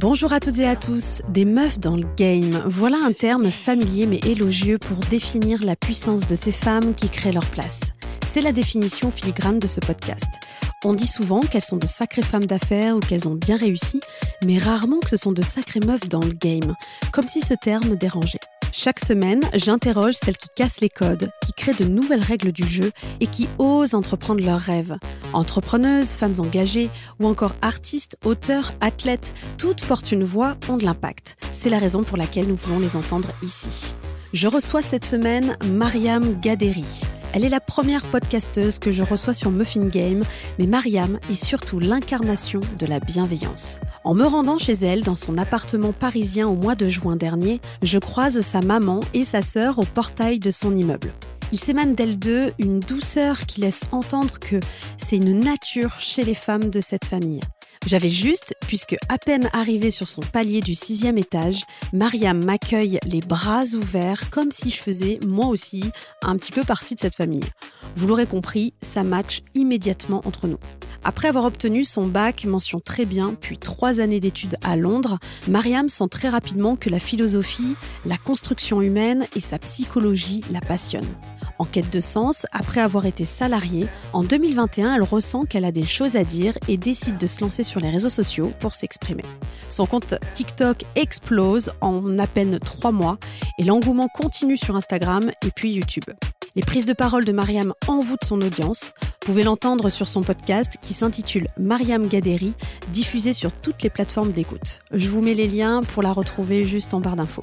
[0.00, 2.62] Bonjour à toutes et à tous, des meufs dans le game.
[2.64, 7.32] Voilà un terme familier mais élogieux pour définir la puissance de ces femmes qui créent
[7.32, 7.80] leur place.
[8.22, 10.24] C'est la définition filigrane de ce podcast.
[10.86, 14.00] On dit souvent qu'elles sont de sacrées femmes d'affaires ou qu'elles ont bien réussi,
[14.42, 16.76] mais rarement que ce sont de sacrées meufs dans le game,
[17.12, 18.38] comme si ce terme dérangeait.
[18.72, 22.92] Chaque semaine, j'interroge celles qui cassent les codes, qui créent de nouvelles règles du jeu
[23.20, 24.96] et qui osent entreprendre leurs rêves.
[25.32, 31.36] Entrepreneuses, femmes engagées ou encore artistes, auteurs, athlètes, toutes portent une voix, ont de l'impact.
[31.52, 33.92] C'est la raison pour laquelle nous voulons les entendre ici.
[34.32, 37.02] Je reçois cette semaine Mariam Gaderi.
[37.32, 40.22] Elle est la première podcasteuse que je reçois sur Muffin Game,
[40.58, 43.78] mais Mariam est surtout l'incarnation de la bienveillance.
[44.02, 47.98] En me rendant chez elle dans son appartement parisien au mois de juin dernier, je
[47.98, 51.12] croise sa maman et sa sœur au portail de son immeuble.
[51.52, 54.60] Il s'émane d'elles deux une douceur qui laisse entendre que
[54.98, 57.40] c'est une nature chez les femmes de cette famille.
[57.86, 63.20] J'avais juste, puisque à peine arrivée sur son palier du sixième étage, Mariam m'accueille les
[63.20, 65.90] bras ouverts comme si je faisais, moi aussi,
[66.22, 67.44] un petit peu partie de cette famille.
[67.96, 70.58] Vous l'aurez compris, ça match immédiatement entre nous.
[71.04, 75.18] Après avoir obtenu son bac mention très bien, puis trois années d'études à Londres,
[75.48, 77.74] Mariam sent très rapidement que la philosophie,
[78.04, 81.16] la construction humaine et sa psychologie la passionnent.
[81.60, 85.84] En quête de sens, après avoir été salariée, en 2021, elle ressent qu'elle a des
[85.84, 89.26] choses à dire et décide de se lancer sur les réseaux sociaux pour s'exprimer.
[89.68, 93.18] Son compte TikTok explose en à peine trois mois
[93.58, 96.04] et l'engouement continue sur Instagram et puis YouTube.
[96.56, 98.94] Les prises de parole de Mariam envoûtent son audience.
[99.02, 102.54] Vous pouvez l'entendre sur son podcast qui s'intitule Mariam Gaderi,
[102.90, 104.80] diffusé sur toutes les plateformes d'écoute.
[104.92, 107.42] Je vous mets les liens pour la retrouver juste en barre d'infos.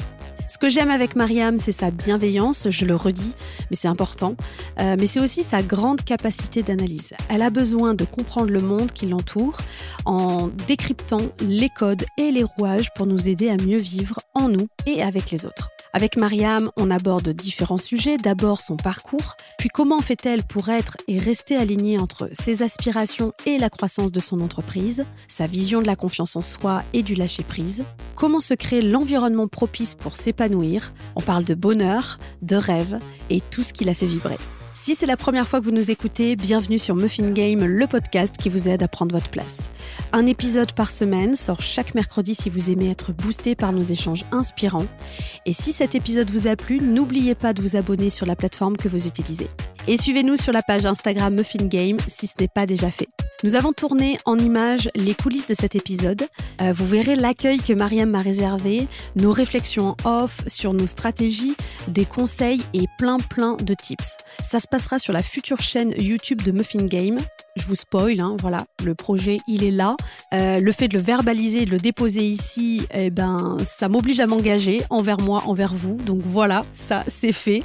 [0.49, 3.35] Ce que j'aime avec Mariam, c'est sa bienveillance, je le redis,
[3.69, 4.35] mais c'est important.
[4.79, 7.13] Euh, mais c'est aussi sa grande capacité d'analyse.
[7.29, 9.59] Elle a besoin de comprendre le monde qui l'entoure
[10.05, 14.67] en décryptant les codes et les rouages pour nous aider à mieux vivre en nous
[14.85, 15.69] et avec les autres.
[15.97, 18.17] Avec Mariam, on aborde différents sujets.
[18.17, 23.57] D'abord son parcours, puis comment fait-elle pour être et rester alignée entre ses aspirations et
[23.57, 27.83] la croissance de son entreprise, sa vision de la confiance en soi et du lâcher-prise,
[28.13, 30.93] comment se crée l'environnement propice pour s'épanouir?
[31.15, 32.99] On parle de bonheur, de rêve
[33.31, 34.37] et tout ce qui la fait vibrer.
[34.75, 38.37] Si c'est la première fois que vous nous écoutez, bienvenue sur Muffin Game, le podcast
[38.37, 39.71] qui vous aide à prendre votre place.
[40.13, 44.25] Un épisode par semaine sort chaque mercredi si vous aimez être boosté par nos échanges
[44.31, 44.87] inspirants.
[45.45, 48.77] Et si cet épisode vous a plu, n'oubliez pas de vous abonner sur la plateforme
[48.77, 49.47] que vous utilisez.
[49.87, 53.07] Et suivez-nous sur la page Instagram Muffin Game si ce n'est pas déjà fait.
[53.43, 56.23] Nous avons tourné en images les coulisses de cet épisode.
[56.61, 61.55] Euh, vous verrez l'accueil que Mariam m'a réservé, nos réflexions en off sur nos stratégies,
[61.87, 64.17] des conseils et plein plein de tips.
[64.41, 67.19] Ça se passera sur la future chaîne YouTube de Muffin Game.
[67.57, 69.95] Je vous spoil, hein, voilà, le projet il est là.
[70.33, 74.27] Euh, le fait de le verbaliser, de le déposer ici, eh ben, ça m'oblige à
[74.27, 75.95] m'engager envers moi, envers vous.
[76.05, 77.63] Donc voilà, ça c'est fait.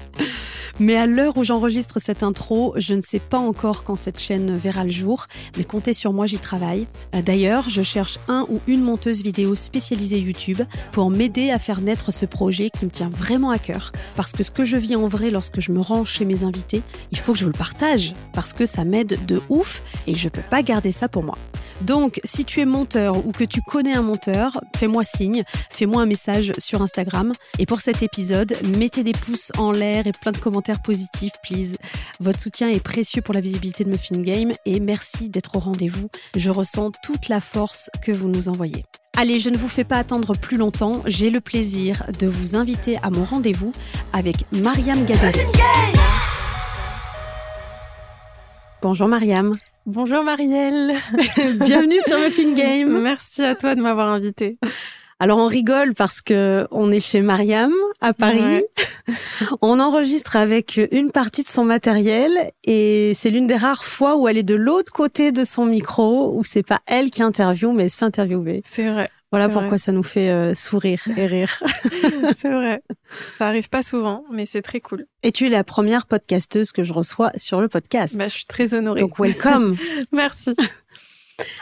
[0.80, 4.56] Mais à l'heure où j'enregistre cette intro, je ne sais pas encore quand cette chaîne
[4.56, 5.26] verra le jour,
[5.56, 6.86] mais comptez sur moi, j'y travaille.
[7.14, 11.82] Euh, d'ailleurs, je cherche un ou une monteuse vidéo spécialisée YouTube pour m'aider à faire
[11.82, 13.92] naître ce projet qui me tient vraiment à cœur.
[14.16, 16.82] Parce que ce que je vis en vrai lorsque je me rends chez mes invités,
[17.10, 20.28] il faut que je vous le partage, parce que ça m'aide de ouf et je
[20.28, 21.36] peux pas garder ça pour moi.
[21.82, 26.06] Donc, si tu es monteur ou que tu connais un monteur, fais-moi signe, fais-moi un
[26.06, 27.32] message sur Instagram.
[27.58, 31.76] Et pour cet épisode, mettez des pouces en l'air et plein de commentaires positifs, please.
[32.20, 36.08] Votre soutien est précieux pour la visibilité de Muffin Game et merci d'être au rendez-vous.
[36.36, 38.84] Je ressens toute la force que vous nous envoyez.
[39.16, 41.02] Allez, je ne vous fais pas attendre plus longtemps.
[41.06, 43.72] J'ai le plaisir de vous inviter à mon rendez-vous
[44.12, 45.40] avec Mariam Gadari.
[48.82, 49.52] Bonjour Mariam.
[49.86, 50.94] Bonjour Marielle.
[51.64, 53.00] Bienvenue sur Muffin Game.
[53.00, 54.58] Merci à toi de m'avoir invitée.
[55.20, 58.64] Alors on rigole parce que on est chez Mariam à Paris.
[59.62, 64.26] on enregistre avec une partie de son matériel et c'est l'une des rares fois où
[64.26, 67.84] elle est de l'autre côté de son micro où c'est pas elle qui interviewe mais
[67.84, 68.62] elle se fait interviewer.
[68.66, 69.10] C'est vrai.
[69.32, 71.62] Voilà pourquoi ça nous fait euh, sourire et rire.
[72.36, 72.82] c'est vrai.
[73.38, 75.06] Ça arrive pas souvent, mais c'est très cool.
[75.22, 78.14] Et tu es la première podcasteuse que je reçois sur le podcast.
[78.18, 79.00] Bah, je suis très honorée.
[79.00, 79.74] Donc welcome.
[80.12, 80.54] Merci.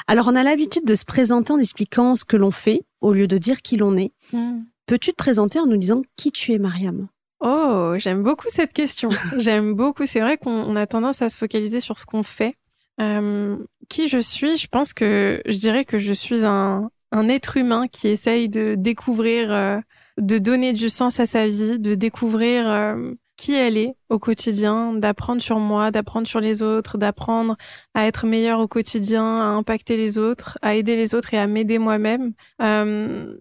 [0.09, 3.29] Alors on a l'habitude de se présenter en expliquant ce que l'on fait au lieu
[3.29, 4.11] de dire qui l'on est.
[4.33, 4.63] Hmm.
[4.87, 7.07] Peux-tu te présenter en nous disant qui tu es, Mariam?
[7.39, 9.11] Oh, j'aime beaucoup cette question.
[9.39, 10.07] j'aime beaucoup.
[10.07, 12.53] C'est vrai qu'on a tendance à se focaliser sur ce qu'on fait.
[13.01, 13.57] Euh,
[13.89, 14.57] qui je suis?
[14.57, 18.75] Je pense que je dirais que je suis un, un être humain qui essaye de
[18.77, 19.79] découvrir, euh,
[20.19, 24.93] de donner du sens à sa vie, de découvrir euh, qui elle est au quotidien,
[24.93, 27.57] d'apprendre sur moi, d'apprendre sur les autres, d'apprendre
[27.95, 31.47] à être meilleur au quotidien, à impacter les autres, à aider les autres et à
[31.47, 32.35] m'aider moi-même.
[32.61, 33.35] Euh,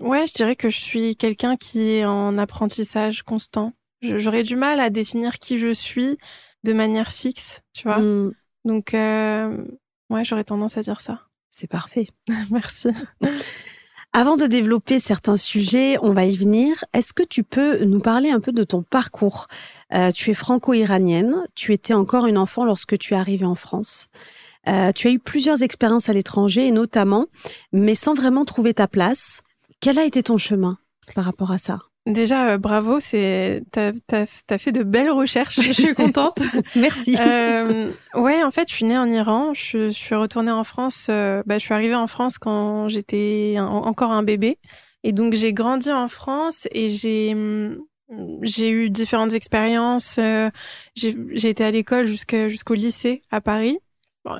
[0.00, 3.74] ouais, je dirais que je suis quelqu'un qui est en apprentissage constant.
[4.00, 6.16] J'aurais du mal à définir qui je suis
[6.64, 7.98] de manière fixe, tu vois.
[7.98, 8.32] Mm.
[8.64, 9.64] Donc, euh,
[10.10, 11.27] ouais, j'aurais tendance à dire ça.
[11.50, 12.08] C'est parfait.
[12.50, 12.88] Merci.
[14.12, 16.84] Avant de développer certains sujets, on va y venir.
[16.94, 19.48] Est-ce que tu peux nous parler un peu de ton parcours?
[19.92, 24.08] Euh, Tu es franco-iranienne, tu étais encore une enfant lorsque tu es arrivée en France.
[24.66, 27.26] Euh, tu as eu plusieurs expériences à l'étranger, notamment,
[27.72, 29.42] mais sans vraiment trouver ta place.
[29.80, 30.78] Quel a été ton chemin
[31.14, 31.78] par rapport à ça?
[32.08, 35.60] Déjà, euh, bravo, c'est t'as as, fait de belles recherches.
[35.60, 36.40] Je suis contente.
[36.74, 37.14] Merci.
[37.20, 39.52] Euh, ouais, en fait, je suis née en Iran.
[39.52, 41.08] Je, suis retournée en France.
[41.10, 44.58] Euh, bah, je suis arrivée en France quand j'étais encore un bébé,
[45.04, 47.36] et donc j'ai grandi en France et j'ai
[48.40, 50.18] j'ai eu différentes expériences.
[50.96, 53.78] j'ai été à l'école jusqu'au lycée à Paris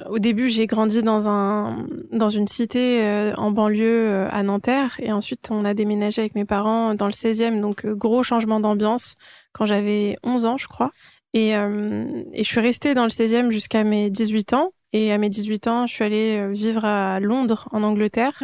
[0.09, 4.97] au début, j'ai grandi dans un dans une cité euh, en banlieue euh, à Nanterre.
[5.01, 8.61] Et ensuite on a déménagé avec mes parents dans le 16e donc euh, gros changement
[8.61, 9.17] d'ambiance
[9.53, 10.91] quand j'avais 11 ans, je crois.
[11.35, 14.73] Et, et je suis restée dans le 16e jusqu'à mes 18 ans.
[14.95, 18.43] Et à mes 18 ans, je suis allée vivre à Londres en Angleterre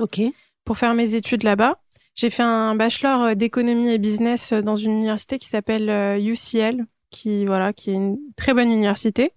[0.64, 1.78] pour faire mes études là-bas.
[2.14, 7.72] J'ai fait un bachelor d'économie et business dans une université qui s'appelle UCL qui voilà,
[7.72, 9.32] qui est une très bonne université.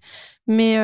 [0.48, 0.78] Mais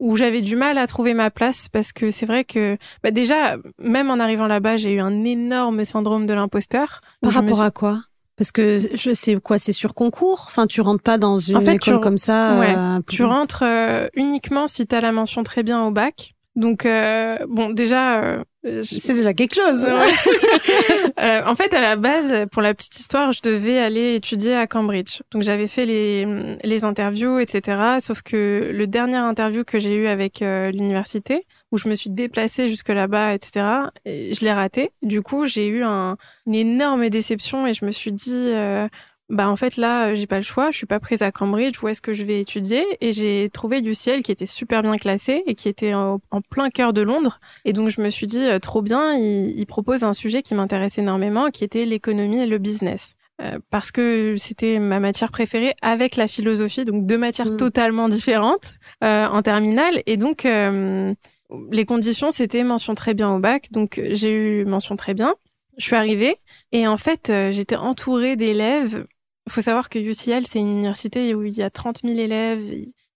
[0.00, 3.56] où j'avais du mal à trouver ma place parce que c'est vrai que bah déjà
[3.78, 7.02] même en arrivant là-bas j'ai eu un énorme syndrome de l'imposteur.
[7.20, 8.00] Par rapport à quoi?
[8.36, 10.44] Parce que je sais quoi, c'est sur concours?
[10.46, 12.58] Enfin, tu rentres pas dans une école comme ça.
[12.58, 16.34] Ouais, euh, tu rentres euh, uniquement si tu as la mention très bien au bac.
[16.56, 18.42] Donc euh, bon, déjà, euh,
[18.82, 19.84] c'est déjà quelque chose.
[21.20, 24.66] euh, en fait, à la base, pour la petite histoire, je devais aller étudier à
[24.66, 25.20] Cambridge.
[25.32, 27.78] Donc j'avais fait les, les interviews, etc.
[28.00, 32.10] Sauf que le dernier interview que j'ai eu avec euh, l'université, où je me suis
[32.10, 33.64] déplacée jusque là-bas, etc.
[34.04, 34.90] je l'ai raté.
[35.02, 38.88] Du coup, j'ai eu un, une énorme déception et je me suis dit, euh,
[39.30, 41.80] bah en fait là euh, j'ai pas le choix, je suis pas prise à Cambridge,
[41.82, 42.84] où est-ce que je vais étudier?
[43.00, 46.68] Et j'ai trouvé du ciel qui était super bien classé et qui était en, plein
[46.68, 47.40] cœur de Londres.
[47.64, 50.54] Et donc je me suis dit euh, trop bien, il, il, propose un sujet qui
[50.54, 53.14] m'intéresse énormément, qui était l'économie et le business.
[53.40, 57.56] Euh, parce que c'était ma matière préférée avec la philosophie, donc deux matières mm.
[57.56, 58.74] totalement différentes
[59.04, 60.02] euh, en terminale.
[60.06, 65.14] Et donc les conditions c'était mention très bien au bac, donc j'ai eu mention très
[65.14, 65.34] bien.
[65.78, 66.34] Je suis arrivée
[66.72, 69.06] et en fait j'étais entourée d'élèves
[69.50, 72.62] il faut savoir que UCL, c'est une université où il y a 30 000 élèves.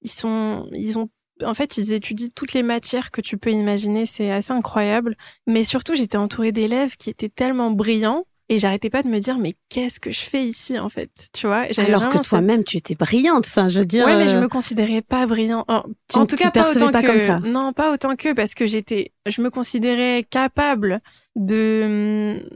[0.02, 1.08] Ils sont, ils ont,
[1.44, 4.04] en fait, ils étudient toutes les matières que tu peux imaginer.
[4.04, 5.16] C'est assez incroyable.
[5.46, 9.38] Mais surtout, j'étais entourée d'élèves qui étaient tellement brillants et j'arrêtais pas de me dire
[9.38, 11.10] mais qu'est-ce que je fais ici en fait?
[11.32, 14.36] Tu vois alors que toi-même tu étais brillante enfin je veux dire ouais mais je
[14.36, 17.40] euh, me considérais pas brillante en, en tout cas pas autant pas que comme ça.
[17.40, 21.00] non pas autant que parce que j'étais je me considérais capable
[21.36, 22.46] de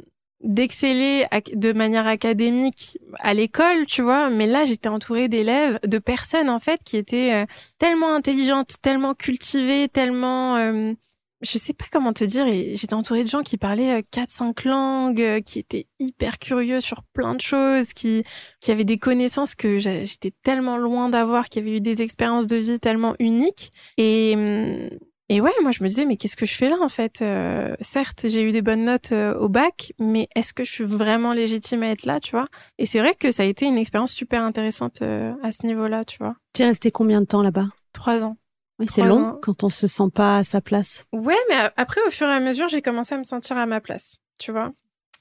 [0.43, 6.49] d'exceller de manière académique à l'école, tu vois, mais là j'étais entourée d'élèves, de personnes
[6.49, 7.47] en fait qui étaient euh,
[7.79, 10.93] tellement intelligentes, tellement cultivées, tellement euh,
[11.41, 14.65] je sais pas comment te dire, j'étais entourée de gens qui parlaient euh, quatre cinq
[14.65, 18.23] langues, qui étaient hyper curieux sur plein de choses, qui
[18.61, 22.57] qui avaient des connaissances que j'étais tellement loin d'avoir, qui avaient eu des expériences de
[22.57, 23.73] vie tellement uniques.
[23.97, 24.99] Et hum,
[25.29, 27.75] et ouais, moi je me disais, mais qu'est-ce que je fais là en fait euh,
[27.81, 31.33] Certes, j'ai eu des bonnes notes euh, au bac, mais est-ce que je suis vraiment
[31.33, 32.47] légitime à être là, tu vois?
[32.79, 36.05] Et c'est vrai que ça a été une expérience super intéressante euh, à ce niveau-là,
[36.05, 36.37] tu vois.
[36.55, 37.69] Tu es resté combien de temps là-bas?
[37.93, 38.37] Trois ans.
[38.79, 41.05] Oui, c'est long quand on se sent pas à sa place.
[41.13, 43.81] Ouais, mais après, au fur et à mesure, j'ai commencé à me sentir à ma
[43.81, 44.73] place, tu vois.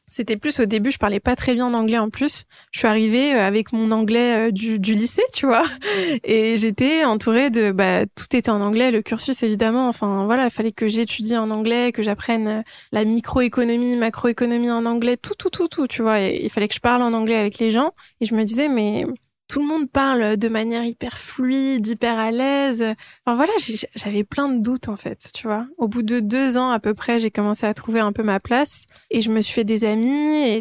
[0.10, 2.46] C'était plus au début, je parlais pas très bien anglais en plus.
[2.72, 5.66] Je suis arrivée euh, avec mon anglais euh, du, du lycée, tu vois,
[6.24, 9.90] et j'étais entourée de, bah, tout était en anglais, le cursus évidemment.
[9.90, 12.62] Enfin voilà, il fallait que j'étudie en anglais, que j'apprenne euh,
[12.94, 16.22] la microéconomie, macroéconomie en anglais, tout, tout, tout, tout, tu vois.
[16.22, 17.92] Et il fallait que je parle en anglais avec les gens.
[18.22, 19.06] Et je me disais, mais
[19.48, 22.84] tout le monde parle de manière hyper fluide, hyper à l'aise.
[23.26, 23.54] Enfin voilà,
[23.96, 25.68] j'avais plein de doutes en fait, tu vois.
[25.78, 28.40] Au bout de deux ans à peu près, j'ai commencé à trouver un peu ma
[28.40, 30.60] place et je me suis fait des amis et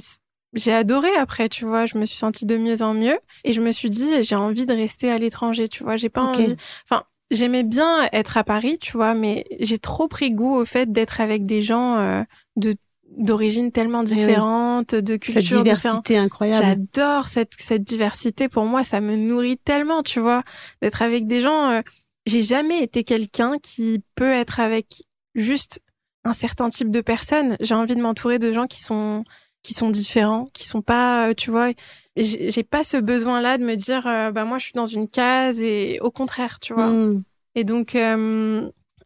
[0.54, 1.86] j'ai adoré après, tu vois.
[1.86, 4.66] Je me suis sentie de mieux en mieux et je me suis dit j'ai envie
[4.66, 5.96] de rester à l'étranger, tu vois.
[5.96, 6.56] J'ai pas envie.
[6.88, 10.92] Enfin, j'aimais bien être à Paris, tu vois, mais j'ai trop pris goût au fait
[10.92, 12.22] d'être avec des gens euh,
[12.56, 12.74] de
[13.16, 16.64] d'origines tellement eh différentes, de cultures Cette diversité incroyable.
[16.64, 18.48] J'adore cette, cette diversité.
[18.48, 20.42] Pour moi, ça me nourrit tellement, tu vois,
[20.82, 21.70] d'être avec des gens.
[21.70, 21.80] Euh,
[22.26, 25.02] j'ai jamais été quelqu'un qui peut être avec
[25.34, 25.80] juste
[26.24, 27.56] un certain type de personnes.
[27.60, 29.24] J'ai envie de m'entourer de gens qui sont
[29.62, 31.72] qui sont différents, qui sont pas, tu vois,
[32.16, 35.98] j'ai pas ce besoin-là de me dire, bah moi je suis dans une case et
[36.02, 36.86] au contraire, tu vois.
[36.86, 37.24] Hmm.
[37.56, 37.96] Et donc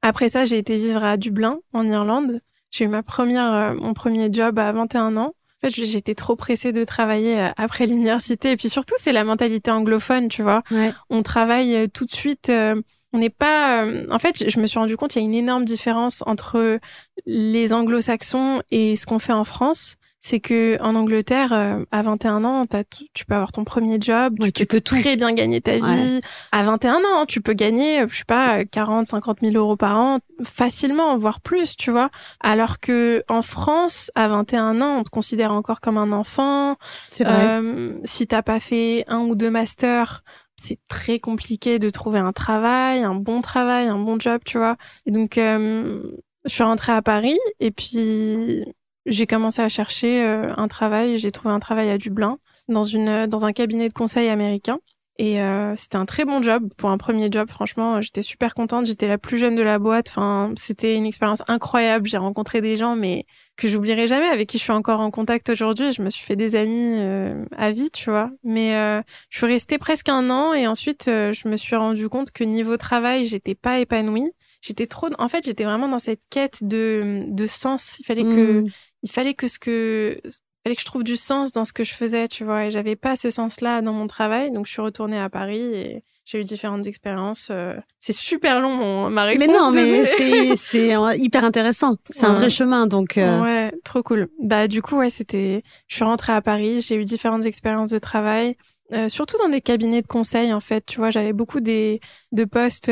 [0.03, 2.43] après ça, j'ai été vivre à Dublin en Irlande.
[2.71, 5.35] J'ai eu ma première, mon premier job à 21 ans.
[5.63, 8.53] En fait, j'étais trop pressée de travailler euh, après l'université.
[8.53, 10.63] Et puis surtout, c'est la mentalité anglophone, tu vois.
[11.11, 12.49] On travaille euh, tout de suite.
[12.49, 12.81] Euh,
[13.13, 13.85] on n'est pas.
[14.11, 16.79] En fait, je me suis rendu compte, il y a une énorme différence entre
[17.27, 22.45] les anglo-saxons et ce qu'on fait en France c'est que en Angleterre, euh, à 21
[22.45, 22.67] ans,
[23.15, 26.21] tu peux avoir ton premier job, tu, peux, très bien gagner ta vie.
[26.53, 30.19] À 21 ans, tu peux gagner, je sais pas, 40, 50 000 euros par an
[30.45, 32.11] facilement, voire plus, tu vois.
[32.41, 36.77] Alors que en France, à 21 ans, on te considère encore comme un enfant.
[37.07, 37.61] C'est vrai.
[37.61, 40.23] Euh, si t'as pas fait un ou deux masters,
[40.57, 44.77] c'est très compliqué de trouver un travail, un bon travail, un bon job, tu vois.
[45.07, 46.03] Et donc, euh,
[46.45, 48.65] je suis rentrée à Paris et puis
[49.07, 51.19] j'ai commencé à chercher euh, un travail.
[51.19, 52.39] J'ai trouvé un travail à Dublin
[52.69, 54.79] dans une dans un cabinet de conseil américain.
[55.19, 57.51] Et euh, c'était un très bon job pour un premier job.
[57.51, 58.87] Franchement, j'étais super contente.
[58.87, 60.09] J'étais la plus jeune de la boîte.
[60.09, 62.09] Enfin, c'était une expérience incroyable.
[62.09, 63.27] J'ai rencontré des gens, mais
[63.59, 65.93] que j'oublierai jamais, avec qui je suis encore en contact aujourd'hui.
[65.93, 68.31] Je me suis fait des amis euh, à vie, tu vois.
[68.45, 68.73] Mais
[69.29, 72.79] je suis restée presque un an et ensuite, je me suis rendu compte que niveau
[72.79, 74.31] travail, j'étais pas épanouie.
[74.63, 77.99] J'étais trop, en fait, j'étais vraiment dans cette quête de, de sens.
[77.99, 78.71] Il fallait que, mmh
[79.03, 80.21] il fallait que ce que
[80.63, 82.67] fallait que je trouve du sens dans ce que je faisais, tu vois.
[82.67, 86.05] Et j'avais pas ce sens-là dans mon travail, donc je suis retournée à Paris et
[86.27, 87.49] j'ai eu différentes expériences.
[87.51, 87.75] Euh.
[87.99, 89.47] C'est super long, mon, ma réponse.
[89.47, 91.97] Mais non, mais c'est hyper intéressant.
[92.09, 93.19] C'est un vrai chemin, donc.
[93.19, 93.43] Euh.
[93.43, 94.29] Ouais, trop cool.
[94.43, 95.63] Bah du coup, ouais, c'était.
[95.89, 96.83] Je suis rentrée à Paris.
[96.83, 98.57] J'ai eu différentes expériences de travail.
[98.93, 102.01] Euh, surtout dans des cabinets de conseil en fait tu vois j'avais beaucoup des
[102.33, 102.91] de postes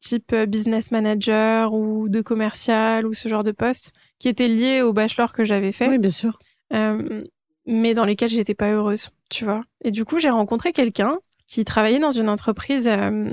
[0.00, 4.92] type business manager ou de commercial ou ce genre de postes qui étaient liés au
[4.92, 5.88] bachelor que j'avais fait.
[5.88, 6.38] Oui, bien sûr.
[6.72, 7.24] Euh,
[7.66, 9.62] mais dans lesquels j'étais pas heureuse, tu vois.
[9.84, 13.30] Et du coup, j'ai rencontré quelqu'un qui travaillait dans une entreprise euh,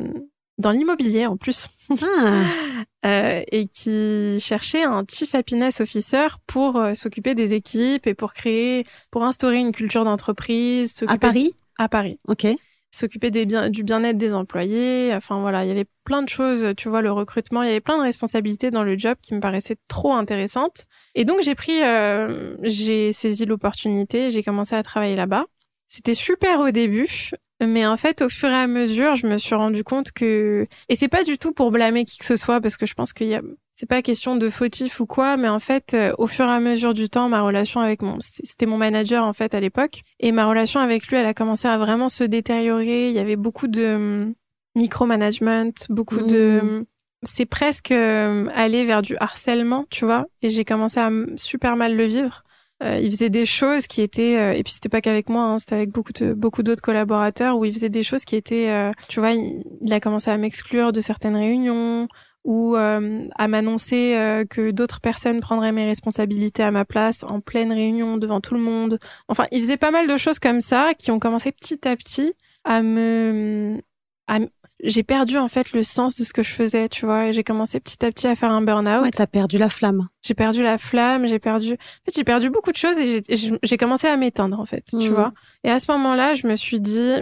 [0.58, 1.68] dans l'immobilier en plus.
[2.02, 2.44] Ah.
[3.06, 8.86] euh, et qui cherchait un chief happiness officer pour s'occuper des équipes et pour créer,
[9.12, 11.04] pour instaurer une culture d'entreprise.
[11.08, 12.20] À Paris À Paris.
[12.28, 12.48] Ok
[12.96, 15.14] s'occuper du bien-être des employés.
[15.14, 17.82] Enfin voilà, il y avait plein de choses, tu vois, le recrutement, il y avait
[17.82, 20.86] plein de responsabilités dans le job qui me paraissaient trop intéressantes.
[21.16, 25.46] Et donc j'ai pris, euh, j'ai saisi l'opportunité, j'ai commencé à travailler là-bas.
[25.88, 29.56] C'était super au début, mais en fait, au fur et à mesure, je me suis
[29.56, 32.78] rendu compte que et c'est pas du tout pour blâmer qui que ce soit parce
[32.78, 33.42] que je pense qu'il y a
[33.74, 36.60] c'est pas question de fautif ou quoi, mais en fait, euh, au fur et à
[36.60, 40.32] mesure du temps, ma relation avec mon, c'était mon manager en fait à l'époque, et
[40.32, 43.10] ma relation avec lui, elle a commencé à vraiment se détériorer.
[43.10, 44.34] Il y avait beaucoup de hum,
[44.76, 46.68] micromanagement, beaucoup de, mmh.
[46.68, 46.86] hum,
[47.24, 50.26] c'est presque euh, aller vers du harcèlement, tu vois.
[50.44, 52.44] Et j'ai commencé à super mal le vivre.
[52.84, 55.76] Euh, il faisait des choses qui étaient, et puis c'était pas qu'avec moi, hein, c'était
[55.76, 59.32] avec beaucoup de beaucoup d'autres collaborateurs où il faisait des choses qui étaient, tu vois,
[59.32, 62.08] il a commencé à m'exclure de certaines réunions
[62.44, 67.40] ou euh, à m'annoncer euh, que d'autres personnes prendraient mes responsabilités à ma place en
[67.40, 69.00] pleine réunion devant tout le monde.
[69.28, 72.34] Enfin, il faisait pas mal de choses comme ça qui ont commencé petit à petit
[72.64, 73.82] à me...
[74.28, 74.40] À...
[74.86, 77.46] J'ai perdu en fait le sens de ce que je faisais, tu vois, et j'ai
[77.46, 79.04] commencé petit à petit à faire un burn-out.
[79.04, 80.10] Ouais, t'as perdu la flamme.
[80.22, 81.74] J'ai perdu la flamme, j'ai perdu...
[81.74, 85.10] En fait, j'ai perdu beaucoup de choses et j'ai commencé à m'éteindre, en fait, tu
[85.10, 85.14] mmh.
[85.14, 85.32] vois.
[85.64, 87.14] Et à ce moment-là, je me suis dit,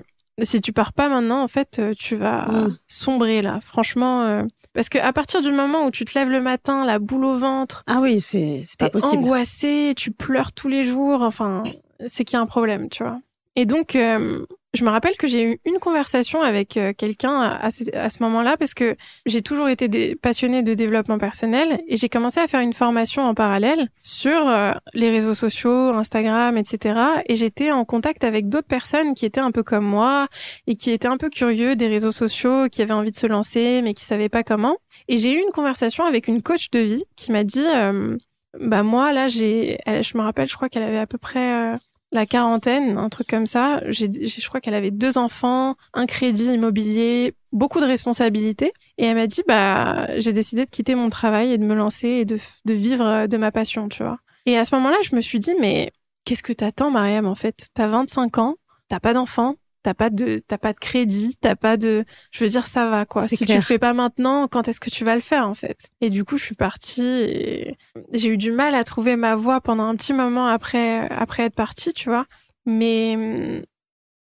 [0.42, 2.78] si tu pars pas maintenant, en fait, tu vas mmh.
[2.88, 3.60] sombrer là.
[3.62, 7.00] Franchement, euh, parce que à partir du moment où tu te lèves le matin, la
[7.00, 9.24] boule au ventre, ah oui, c'est pas possible.
[9.24, 11.22] Angoissé, tu pleures tous les jours.
[11.22, 11.63] Enfin,
[12.08, 13.20] c'est qu'il y a un problème, tu vois.
[13.56, 17.70] Et donc, euh, je me rappelle que j'ai eu une conversation avec euh, quelqu'un à,
[17.72, 22.48] ce moment-là parce que j'ai toujours été passionnée de développement personnel et j'ai commencé à
[22.48, 27.00] faire une formation en parallèle sur euh, les réseaux sociaux, Instagram, etc.
[27.25, 30.28] Et j'étais en contact avec d'autres personnes qui étaient un peu comme moi
[30.68, 33.82] et qui étaient un peu curieux des réseaux sociaux, qui avaient envie de se lancer
[33.82, 34.78] mais qui savaient pas comment.
[35.10, 38.16] Et j'ai eu une conversation avec une coach de vie qui m'a dit, euh,
[38.60, 41.78] bah moi là j'ai, je me rappelle, je crois qu'elle avait à peu près
[42.12, 43.82] la quarantaine, un truc comme ça.
[43.88, 48.74] J'ai, je crois qu'elle avait deux enfants, un crédit immobilier, beaucoup de responsabilités.
[48.98, 52.08] Et elle m'a dit, bah, j'ai décidé de quitter mon travail et de me lancer
[52.08, 54.20] et de, de vivre de ma passion, tu vois.
[54.46, 55.91] Et à ce moment-là, je me suis dit, mais
[56.25, 57.68] qu'est-ce que t'attends, Mariam, en fait?
[57.74, 58.56] T'as 25 ans,
[58.89, 62.50] t'as pas d'enfants, t'as pas de t'as pas de crédit, t'as pas de je veux
[62.50, 63.28] dire ça va quoi.
[63.28, 65.90] Si tu le fais pas maintenant, quand est-ce que tu vas le faire en fait?
[66.02, 67.78] Et du coup, je suis partie et
[68.14, 71.56] j'ai eu du mal à trouver ma voie pendant un petit moment après après être
[71.56, 72.26] partie, tu vois.
[72.66, 73.64] Mais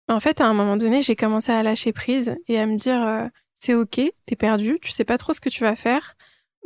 [0.10, 3.02] en fait, à un moment donné, j'ai commencé à lâcher prise et à me dire
[3.02, 6.16] euh, c'est OK, t'es perdu, tu sais pas trop ce que tu vas faire,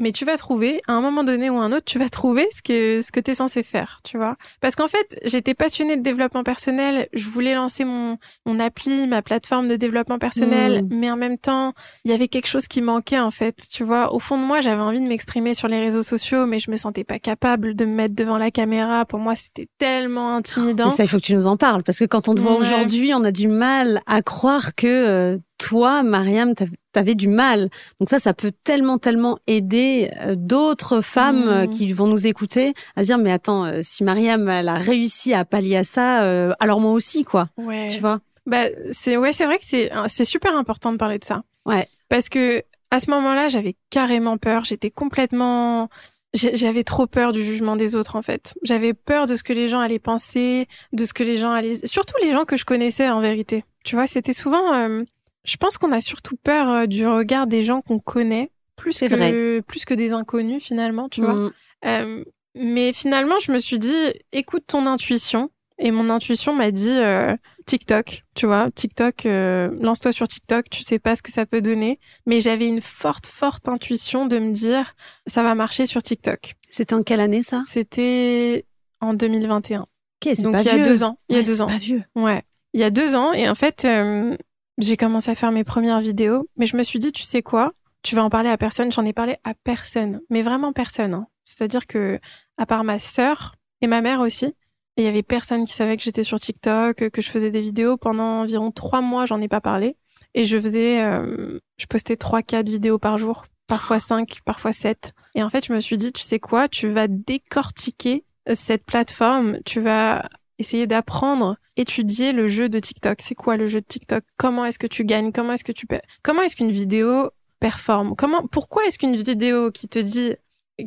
[0.02, 2.62] mais tu vas trouver, à un moment donné ou un autre, tu vas trouver ce
[2.62, 4.36] que, ce que tu es censé faire, tu vois.
[4.60, 9.22] Parce qu'en fait, j'étais passionnée de développement personnel, je voulais lancer mon, mon appli, ma
[9.22, 10.88] plateforme de développement personnel, Mm.
[10.92, 14.14] mais en même temps, il y avait quelque chose qui manquait, en fait, tu vois.
[14.14, 16.78] Au fond de moi, j'avais envie de m'exprimer sur les réseaux sociaux, mais je me
[16.78, 19.06] sentais pas capable de me mettre devant la caméra.
[19.06, 20.86] Pour moi, c'était tellement intimidant.
[20.86, 21.84] Mais ça, il faut que tu nous en parles.
[21.84, 22.58] Parce que quand on te voit Ouais.
[22.66, 27.70] aujourd'hui, on a du mal à croire que euh, toi, Mariam, t'av- t'avais du mal.
[28.00, 31.50] Donc ça, ça peut tellement, tellement aider euh, d'autres femmes Mm.
[31.50, 34.74] euh, qui vont nous écouter à se dire, mais attends, euh, si Mariam, elle a
[34.76, 37.48] réussi à pallier à ça, euh, alors moi aussi, quoi.
[37.58, 37.88] Ouais.
[37.88, 38.20] Tu vois?
[38.48, 41.44] Bah, c'est ouais, c'est vrai que c'est c'est super important de parler de ça.
[41.68, 41.88] Ouais.
[42.10, 44.66] Parce que à ce moment-là, j'avais carrément peur.
[44.66, 45.90] J'étais complètement
[46.34, 48.54] j'avais trop peur du jugement des autres en fait.
[48.64, 51.86] J'avais peur de ce que les gens allaient penser, de ce que les gens allaient
[51.86, 53.64] surtout les gens que je connaissais en vérité.
[53.84, 55.04] Tu vois, c'était souvent euh,
[55.44, 59.60] je pense qu'on a surtout peur euh, du regard des gens qu'on connaît plus que
[59.62, 61.34] plus que des inconnus finalement, tu vois.
[61.34, 61.52] Mm.
[61.86, 62.24] Euh,
[62.56, 63.96] mais finalement, je me suis dit,
[64.32, 65.50] écoute ton intuition.
[65.84, 70.84] Et mon intuition m'a dit euh, TikTok, tu vois, TikTok, euh, lance-toi sur TikTok, tu
[70.84, 72.00] sais pas ce que ça peut donner.
[72.28, 74.94] Mais j'avais une forte, forte intuition de me dire,
[75.26, 76.54] ça va marcher sur TikTok.
[76.70, 77.64] C'était en quelle année, ça?
[77.68, 78.66] C'était
[79.00, 79.82] en 2021.
[79.82, 79.88] Ok,
[80.22, 80.86] c'est Donc pas il y a vieux.
[80.86, 81.18] deux ans.
[81.30, 81.68] Il y a deux ans.
[81.68, 82.04] pas vieux.
[82.16, 82.44] Ouais.
[82.74, 83.34] Il y a deux ans.
[83.34, 84.38] Et en fait, euh,
[84.82, 86.48] j'ai commencé à faire mes premières vidéos.
[86.58, 87.74] Mais je me suis dit, tu sais quoi
[88.04, 88.92] Tu vas en parler à personne.
[88.92, 90.22] J'en ai parlé à personne.
[90.30, 91.14] Mais vraiment personne.
[91.14, 91.28] hein.
[91.44, 92.20] C'est-à-dire que,
[92.58, 94.54] à part ma sœur et ma mère aussi,
[94.98, 97.98] il y avait personne qui savait que j'étais sur TikTok, que je faisais des vidéos.
[97.98, 99.96] Pendant environ trois mois, j'en ai pas parlé.
[100.34, 103.46] Et je faisais, euh, je postais trois, quatre vidéos par jour.
[103.68, 105.14] Parfois cinq, parfois sept.
[105.36, 109.60] Et en fait, je me suis dit, tu sais quoi Tu vas décortiquer cette plateforme.
[109.66, 110.28] Tu vas
[110.60, 113.20] essayer d'apprendre, étudier le jeu de TikTok.
[113.22, 114.24] C'est quoi le jeu de TikTok?
[114.38, 115.32] Comment est-ce que tu gagnes?
[115.32, 115.88] Comment est-ce que tu
[116.24, 118.16] Comment est-ce qu'une vidéo performe?
[118.16, 120.36] Comment Pourquoi est-ce qu'une vidéo qui te dit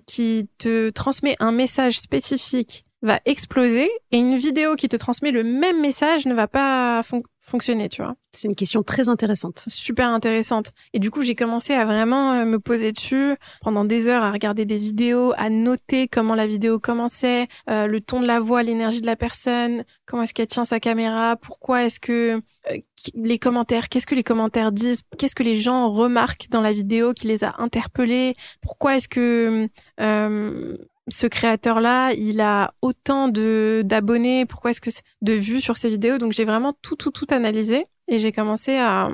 [0.07, 5.45] qui te transmet un message spécifique va exploser et une vidéo qui te transmet le
[5.45, 7.03] même message ne va pas
[7.45, 9.65] fonctionner, tu vois C'est une question très intéressante.
[9.69, 10.73] super intéressante.
[10.93, 14.33] Et du coup, j'ai commencé à vraiment euh, me poser dessus pendant des heures, à
[14.33, 18.63] regarder des vidéos, à noter comment la vidéo commençait, euh, le ton de la voix,
[18.63, 22.79] l'énergie de la personne, comment est-ce qu'elle tient sa caméra, pourquoi est-ce que euh,
[23.15, 27.13] les commentaires, qu'est-ce que les commentaires disent, qu'est-ce que les gens remarquent dans la vidéo
[27.13, 29.69] qui les a interpellés, pourquoi est-ce que
[30.01, 30.77] euh,
[31.09, 35.91] ce créateur-là, il a autant de d'abonnés, pourquoi est-ce que c'est- de vues sur ses
[35.91, 36.19] vidéos.
[36.19, 39.09] Donc j'ai vraiment tout tout tout analysé et j'ai commencé à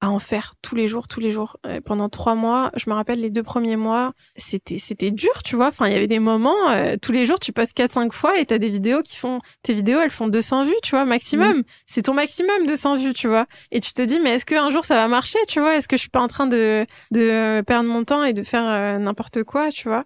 [0.00, 1.56] à en faire tous les jours, tous les jours.
[1.64, 5.56] Euh, pendant trois mois, je me rappelle les deux premiers mois, c'était c'était dur, tu
[5.56, 5.68] vois.
[5.68, 8.38] Enfin, il y avait des moments, euh, tous les jours, tu passes quatre cinq fois
[8.38, 11.62] et t'as des vidéos qui font, tes vidéos, elles font 200 vues, tu vois, maximum.
[11.86, 13.46] C'est ton maximum 200 vues, tu vois.
[13.70, 15.74] Et tu te dis, mais est-ce qu'un jour ça va marcher, tu vois?
[15.76, 18.66] Est-ce que je suis pas en train de de perdre mon temps et de faire
[18.68, 20.04] euh, n'importe quoi, tu vois?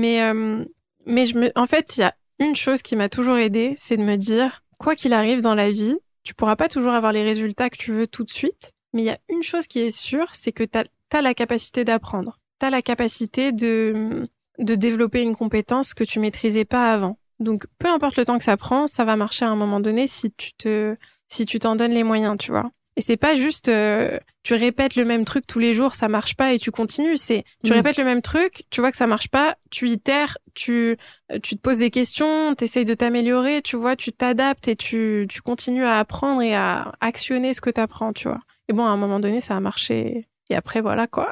[0.00, 0.64] Mais euh,
[1.04, 3.98] mais je me, en fait, il y a une chose qui m'a toujours aidée, c'est
[3.98, 7.22] de me dire, quoi qu'il arrive dans la vie, tu pourras pas toujours avoir les
[7.22, 9.90] résultats que tu veux tout de suite, mais il y a une chose qui est
[9.90, 12.38] sûre, c'est que tu as, la capacité d'apprendre.
[12.60, 14.26] Tu as la capacité de,
[14.58, 17.18] de développer une compétence que tu maîtrisais pas avant.
[17.38, 20.08] Donc, peu importe le temps que ça prend, ça va marcher à un moment donné
[20.08, 20.96] si tu te,
[21.28, 22.70] si tu t'en donnes les moyens, tu vois.
[23.00, 26.36] Et c'est pas juste, euh, tu répètes le même truc tous les jours, ça marche
[26.36, 27.16] pas et tu continues.
[27.16, 27.76] C'est, tu Mm.
[27.76, 30.98] répètes le même truc, tu vois que ça marche pas, tu itères, tu,
[31.32, 35.24] euh, tu te poses des questions, t'essayes de t'améliorer, tu vois, tu t'adaptes et tu,
[35.30, 38.40] tu continues à apprendre et à actionner ce que t'apprends, tu vois.
[38.68, 40.26] Et bon, à un moment donné, ça a marché.
[40.50, 41.30] Et après, voilà, quoi.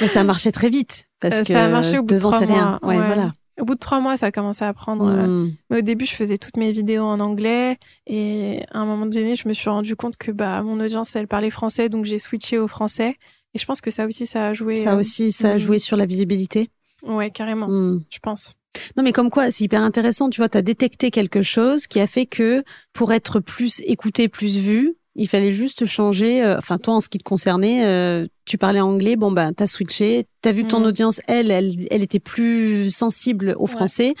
[0.00, 1.08] Mais ça a marché très vite.
[1.20, 2.78] Parce Euh, que ça a marché au bout de deux ans, c'est rien.
[2.82, 2.96] ouais.
[2.96, 3.32] voilà.
[3.58, 5.06] Au bout de trois mois, ça a commencé à prendre.
[5.06, 5.52] euh, Mm.
[5.70, 9.36] Mais au début, je faisais toutes mes vidéos en anglais et à un moment donné,
[9.36, 12.58] je me suis rendu compte que bah mon audience, elle parlait français, donc j'ai switché
[12.58, 13.16] au français.
[13.54, 14.76] Et je pense que ça aussi, ça a joué.
[14.76, 15.58] Ça euh, aussi, ça a mm.
[15.58, 16.68] joué sur la visibilité.
[17.02, 17.68] Ouais, carrément.
[17.68, 18.04] Mm.
[18.10, 18.54] Je pense.
[18.96, 20.28] Non, mais comme quoi, c'est hyper intéressant.
[20.28, 24.28] Tu vois, tu as détecté quelque chose qui a fait que pour être plus écouté,
[24.28, 26.44] plus vu, il fallait juste changer.
[26.44, 29.66] euh, Enfin, toi, en ce qui te concernait, euh, tu parlais anglais, bon, ben, t'as
[29.66, 30.24] switché.
[30.42, 30.86] T'as vu ton Mhm.
[30.86, 34.14] audience, elle, elle, elle était plus sensible au français.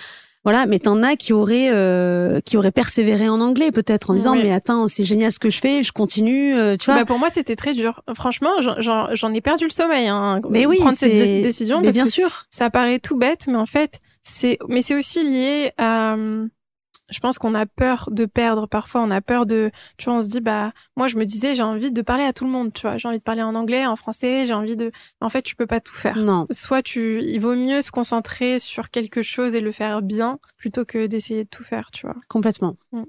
[0.44, 4.32] Voilà, mais t'en as qui auraient, euh, qui auraient persévéré en anglais, peut-être, en disant,
[4.32, 4.42] Oui.
[4.44, 7.00] mais attends, c'est génial ce que je fais, je continue, euh, tu vois.
[7.00, 8.02] Bah, pour moi, c'était très dur.
[8.14, 10.06] Franchement, j'en- ai perdu le sommeil.
[10.06, 11.78] Hein, mais oui, prendre cette décision.
[11.78, 12.46] Mais parce bien que sûr.
[12.50, 16.48] ça paraît tout bête, mais en fait, c'est, mais c'est aussi lié à, hum,
[17.08, 18.66] je pense qu'on a peur de perdre.
[18.66, 21.54] Parfois, on a peur de, tu vois, on se dit, bah, moi, je me disais,
[21.54, 23.54] j'ai envie de parler à tout le monde, tu vois, j'ai envie de parler en
[23.54, 24.90] anglais, en français, j'ai envie de,
[25.20, 26.16] en fait, tu peux pas tout faire.
[26.16, 26.46] Non.
[26.50, 30.84] Soit tu, il vaut mieux se concentrer sur quelque chose et le faire bien plutôt
[30.84, 32.16] que d'essayer de tout faire, tu vois.
[32.28, 32.76] Complètement.
[32.92, 33.02] Mm.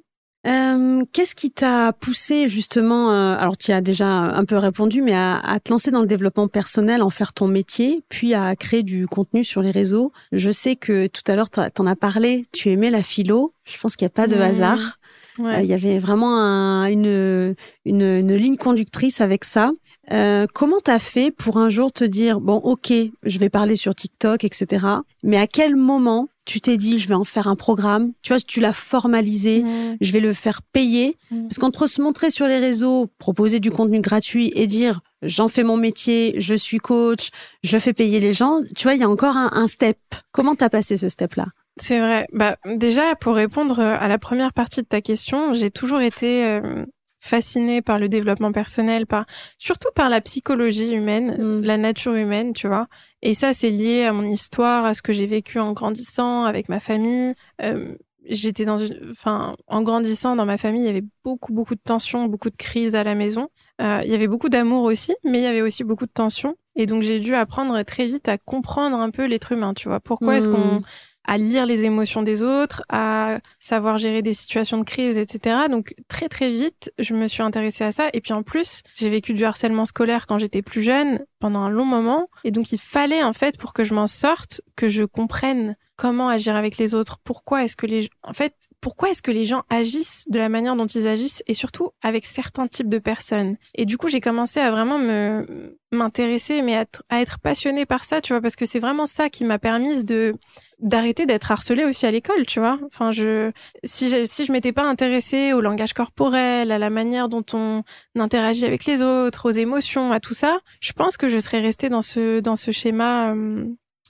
[0.46, 5.14] Euh, Qu'est-ce qui t'a poussé justement, euh, alors tu as déjà un peu répondu, mais
[5.14, 8.84] à, à, te lancer dans le développement personnel, en faire ton métier, puis à créer
[8.84, 10.12] du contenu sur les réseaux?
[10.32, 13.78] Je sais que tout à l'heure, tu en as parlé, tu aimais la philo, je
[13.78, 14.42] pense qu'il n'y a pas de mmh.
[14.42, 15.00] hasard.
[15.40, 15.66] Euh, il ouais.
[15.68, 19.72] y avait vraiment un, une, une, une, ligne conductrice avec ça.
[20.12, 23.94] Euh, comment t'as fait pour un jour te dire bon ok je vais parler sur
[23.94, 24.86] TikTok etc
[25.22, 28.40] mais à quel moment tu t'es dit je vais en faire un programme tu vois
[28.40, 29.98] tu l'as formalisé mmh.
[30.02, 31.44] je vais le faire payer mmh.
[31.44, 35.64] parce qu'entre se montrer sur les réseaux proposer du contenu gratuit et dire j'en fais
[35.64, 37.30] mon métier je suis coach
[37.64, 40.00] je fais payer les gens tu vois il y a encore un, un step
[40.32, 41.48] comment t'as passé ce step là
[41.80, 42.26] c'est vrai.
[42.34, 46.86] Bah, déjà, pour répondre à la première partie de ta question, j'ai toujours été euh,
[47.28, 49.26] fascinée par le développement personnel, par
[49.58, 51.64] surtout par la psychologie humaine, mm.
[51.64, 52.88] la nature humaine, tu vois.
[53.22, 56.70] Et ça, c'est lié à mon histoire, à ce que j'ai vécu en grandissant avec
[56.70, 57.34] ma famille.
[57.62, 57.96] Euh,
[58.30, 61.82] j'étais dans une, enfin, en grandissant dans ma famille, il y avait beaucoup, beaucoup de
[61.84, 63.50] tensions, beaucoup de crises à la maison.
[63.82, 66.56] Euh, il y avait beaucoup d'amour aussi, mais il y avait aussi beaucoup de tensions.
[66.76, 70.00] Et donc j'ai dû apprendre très vite à comprendre un peu l'être humain, tu vois.
[70.00, 70.38] Pourquoi mmh.
[70.38, 70.82] est-ce qu'on
[71.28, 75.68] à lire les émotions des autres, à savoir gérer des situations de crise, etc.
[75.70, 78.10] Donc très très vite, je me suis intéressée à ça.
[78.14, 81.70] Et puis en plus, j'ai vécu du harcèlement scolaire quand j'étais plus jeune, pendant un
[81.70, 82.30] long moment.
[82.44, 86.30] Et donc il fallait en fait, pour que je m'en sorte, que je comprenne comment
[86.30, 89.64] agir avec les autres, pourquoi est-ce que les en fait, pourquoi est-ce que les gens
[89.70, 93.58] agissent de la manière dont ils agissent et surtout avec certains types de personnes?
[93.76, 98.04] Et du coup, j'ai commencé à vraiment me m'intéresser mais à à être passionnée par
[98.04, 100.34] ça, tu vois parce que c'est vraiment ça qui m'a permise de
[100.80, 102.80] d'arrêter d'être harcelée aussi à l'école, tu vois.
[102.86, 103.52] Enfin, je
[103.84, 107.84] si je, si je m'étais pas intéressée au langage corporel, à la manière dont on
[108.18, 111.90] interagit avec les autres, aux émotions, à tout ça, je pense que je serais restée
[111.90, 113.66] dans ce dans ce schéma euh,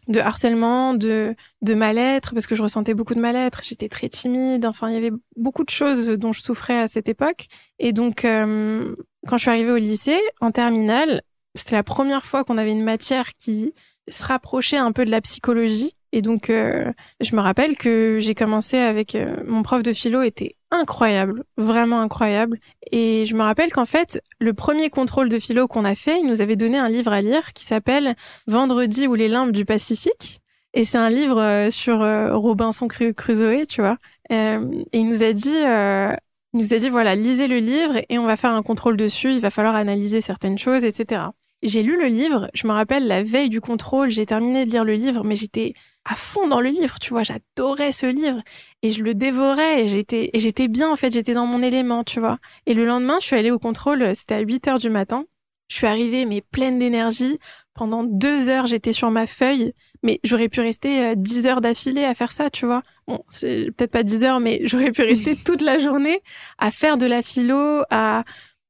[0.08, 4.65] de harcèlement, de, de mal-être, parce que je ressentais beaucoup de mal-être, j'étais très timide,
[4.65, 7.47] enfin, il y avait beaucoup de choses dont je souffrais à cette époque.
[7.80, 8.93] Et donc, euh,
[9.27, 11.21] quand je suis arrivée au lycée, en terminale,
[11.56, 13.73] c'était la première fois qu'on avait une matière qui
[14.10, 15.97] se rapprochait un peu de la psychologie.
[16.13, 20.22] Et donc, euh, je me rappelle que j'ai commencé avec euh, mon prof de philo
[20.22, 22.60] était incroyable, vraiment incroyable.
[22.91, 26.28] Et je me rappelle qu'en fait, le premier contrôle de philo qu'on a fait, il
[26.28, 28.15] nous avait donné un livre à lire qui s'appelle
[28.48, 30.41] Vendredi ou les limbes du Pacifique.
[30.74, 33.98] Et c'est un livre euh, sur Robinson Crusoe, tu vois.
[34.30, 34.58] Et
[34.93, 38.36] il nous a dit, il nous a dit voilà, lisez le livre et on va
[38.36, 39.32] faire un contrôle dessus.
[39.32, 41.22] Il va falloir analyser certaines choses, etc.
[41.63, 42.50] J'ai lu le livre.
[42.54, 45.74] Je me rappelle la veille du contrôle, j'ai terminé de lire le livre, mais j'étais
[46.06, 48.41] à fond dans le livre, tu vois, j'adorais ce livre
[48.82, 52.04] et je le dévorais et j'étais et j'étais bien en fait, j'étais dans mon élément,
[52.04, 52.38] tu vois.
[52.65, 55.26] Et le lendemain, je suis allée au contrôle, c'était à 8 heures du matin.
[55.67, 57.36] Je suis arrivée mais pleine d'énergie.
[57.74, 62.06] Pendant deux heures, j'étais sur ma feuille, mais j'aurais pu rester 10 euh, heures d'affilée
[62.06, 62.82] à faire ça, tu vois.
[63.08, 66.22] Bon, c'est peut-être pas 10 heures, mais j'aurais pu rester toute la journée
[66.58, 68.24] à faire de la philo, à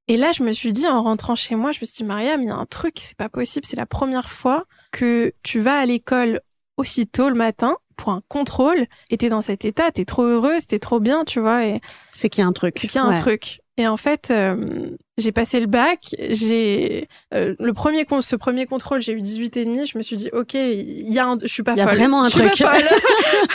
[0.07, 2.41] et là, je me suis dit, en rentrant chez moi, je me suis dit, Mariam,
[2.41, 5.79] il y a un truc, c'est pas possible, c'est la première fois que tu vas
[5.79, 6.41] à l'école
[6.77, 10.79] aussitôt le matin pour un contrôle et t'es dans cet état, t'es trop heureuse, t'es
[10.79, 11.65] trop bien, tu vois.
[11.65, 11.81] Et
[12.13, 12.77] c'est qu'il y a un truc.
[12.79, 13.59] C'est qu'il y a un truc.
[13.79, 19.03] Et en fait, euh, j'ai passé le bac, j'ai euh, le premier ce premier contrôle,
[19.03, 21.47] j'ai eu 18 et demi, je me suis dit OK, il y a un, je
[21.47, 21.83] suis pas folle.
[21.83, 22.55] Il y a vraiment un je truc.
[22.55, 22.97] Suis pas folle.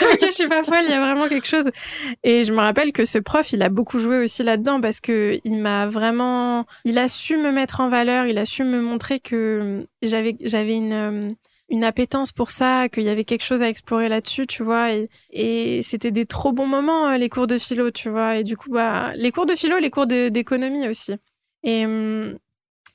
[0.13, 1.69] OK, je suis pas folle, il y a vraiment quelque chose.
[2.23, 5.37] Et je me rappelle que ce prof, il a beaucoup joué aussi là-dedans parce que
[5.43, 9.19] il m'a vraiment il a su me mettre en valeur, il a su me montrer
[9.19, 11.35] que j'avais j'avais une
[11.69, 14.93] une appétence pour ça, qu'il y avait quelque chose à explorer là-dessus, tu vois.
[14.93, 18.37] Et, et c'était des trop bons moments, euh, les cours de philo, tu vois.
[18.37, 21.13] Et du coup, bah, les cours de philo, les cours d'économie aussi.
[21.63, 22.37] Et hum,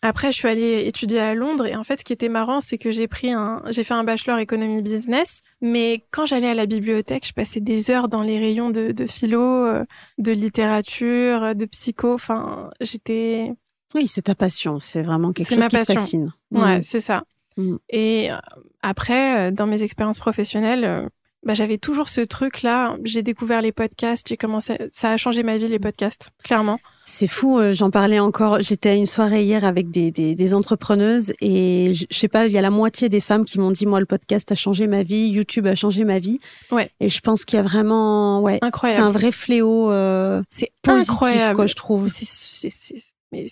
[0.00, 1.66] après, je suis allée étudier à Londres.
[1.66, 4.04] Et en fait, ce qui était marrant, c'est que j'ai pris un, j'ai fait un
[4.04, 5.42] bachelor économie business.
[5.60, 9.06] Mais quand j'allais à la bibliothèque, je passais des heures dans les rayons de, de
[9.06, 9.84] philo, euh,
[10.18, 12.12] de littérature, de psycho.
[12.14, 13.52] Enfin, j'étais.
[13.94, 14.78] Oui, c'est ta passion.
[14.78, 15.94] C'est vraiment quelque chose qui passion.
[15.94, 16.32] te fascine.
[16.52, 16.82] Ouais, mmh.
[16.84, 17.24] c'est ça.
[17.58, 17.76] Mmh.
[17.90, 18.36] Et euh,
[18.82, 21.08] après, euh, dans mes expériences professionnelles, euh,
[21.44, 22.96] bah, j'avais toujours ce truc-là.
[23.04, 26.78] J'ai découvert les podcasts, j'ai commencé, ça a changé ma vie, les podcasts, clairement.
[27.04, 28.60] C'est fou, j'en parlais encore.
[28.60, 32.46] J'étais à une soirée hier avec des, des, des entrepreneuses et je, je, sais pas,
[32.46, 34.86] il y a la moitié des femmes qui m'ont dit moi le podcast a changé
[34.86, 36.38] ma vie, YouTube a changé ma vie.
[36.70, 36.90] Ouais.
[37.00, 39.00] Et je pense qu'il y a vraiment, ouais, incroyable.
[39.00, 39.90] C'est un vrai fléau.
[39.90, 41.56] Euh, c'est positif, incroyable.
[41.56, 42.08] quoi, je trouve.
[42.12, 42.70] C'est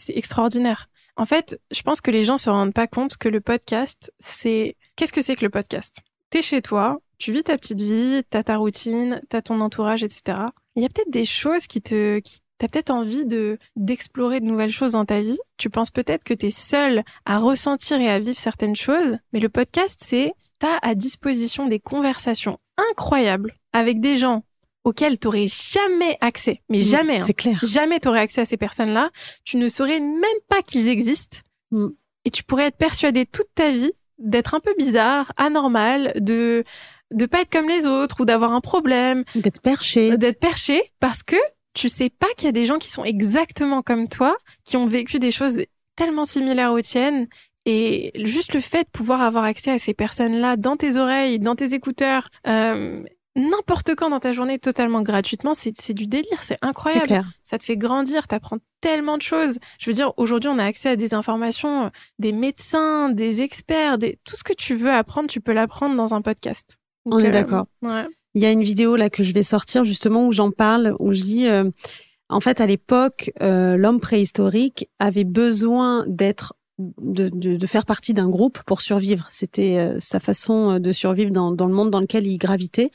[0.09, 0.89] extraordinaire.
[1.17, 4.77] En fait, je pense que les gens se rendent pas compte que le podcast, c'est
[4.97, 5.99] qu'est-ce que c'est que le podcast?
[6.31, 10.39] T'es chez toi, tu vis ta petite vie, t'as ta routine, t'as ton entourage, etc.
[10.75, 14.47] Il y a peut-être des choses qui te, qui T'as peut-être envie de d'explorer de
[14.47, 15.39] nouvelles choses dans ta vie.
[15.59, 19.51] Tu penses peut-être que t'es seul à ressentir et à vivre certaines choses, mais le
[19.51, 22.59] podcast, c'est t'as à disposition des conversations
[22.91, 24.43] incroyables avec des gens
[24.87, 27.25] auxquelles tu n'aurais jamais accès, mais jamais, hein.
[27.27, 27.59] c'est clair.
[27.65, 29.11] jamais tu aurais accès à ces personnes-là,
[29.45, 31.39] tu ne saurais même pas qu'ils existent.
[31.73, 31.89] Mm.
[32.25, 36.65] Et tu pourrais être persuadé toute ta vie d'être un peu bizarre, anormal, de
[37.13, 40.17] de pas être comme les autres ou d'avoir un problème, D'être perché.
[40.17, 41.37] d'être perché parce que
[41.75, 44.87] tu sais pas qu'il y a des gens qui sont exactement comme toi, qui ont
[44.87, 45.63] vécu des choses
[45.97, 47.27] tellement similaires aux tiennes.
[47.65, 51.57] Et juste le fait de pouvoir avoir accès à ces personnes-là dans tes oreilles, dans
[51.57, 53.03] tes écouteurs, euh,
[53.37, 57.07] n'importe quand dans ta journée, totalement gratuitement, c'est du délire, c'est incroyable.
[57.07, 57.31] clair.
[57.45, 59.59] Ça te fait grandir, t'apprends tellement de choses.
[59.79, 64.19] Je veux dire, aujourd'hui, on a accès à des informations, des médecins, des experts, des...
[64.25, 66.79] tout ce que tu veux apprendre, tu peux l'apprendre dans un podcast.
[67.05, 67.67] On est euh, d'accord.
[67.83, 68.07] Ouais.
[68.35, 71.13] Il y a une vidéo là que je vais sortir justement où j'en parle, où
[71.13, 71.71] je dis, euh,
[72.29, 78.15] en fait, à l'époque, euh, l'homme préhistorique avait besoin d'être, de, de, de faire partie
[78.15, 79.27] d'un groupe pour survivre.
[79.31, 82.91] C'était euh, sa façon euh, de survivre dans, dans le monde dans lequel il gravitait.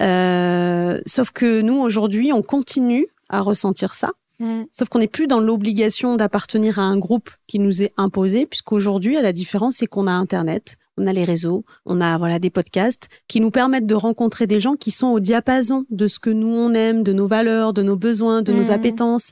[0.00, 4.10] Euh, sauf que nous, aujourd'hui, on continue à ressentir ça.
[4.40, 4.62] Mm.
[4.72, 9.16] Sauf qu'on n'est plus dans l'obligation d'appartenir à un groupe qui nous est imposé, puisqu'aujourd'hui,
[9.16, 12.50] à la différence, c'est qu'on a Internet, on a les réseaux, on a voilà des
[12.50, 16.30] podcasts qui nous permettent de rencontrer des gens qui sont au diapason de ce que
[16.30, 18.70] nous on aime, de nos valeurs, de nos besoins, de nos Mhm.
[18.72, 19.30] appétences,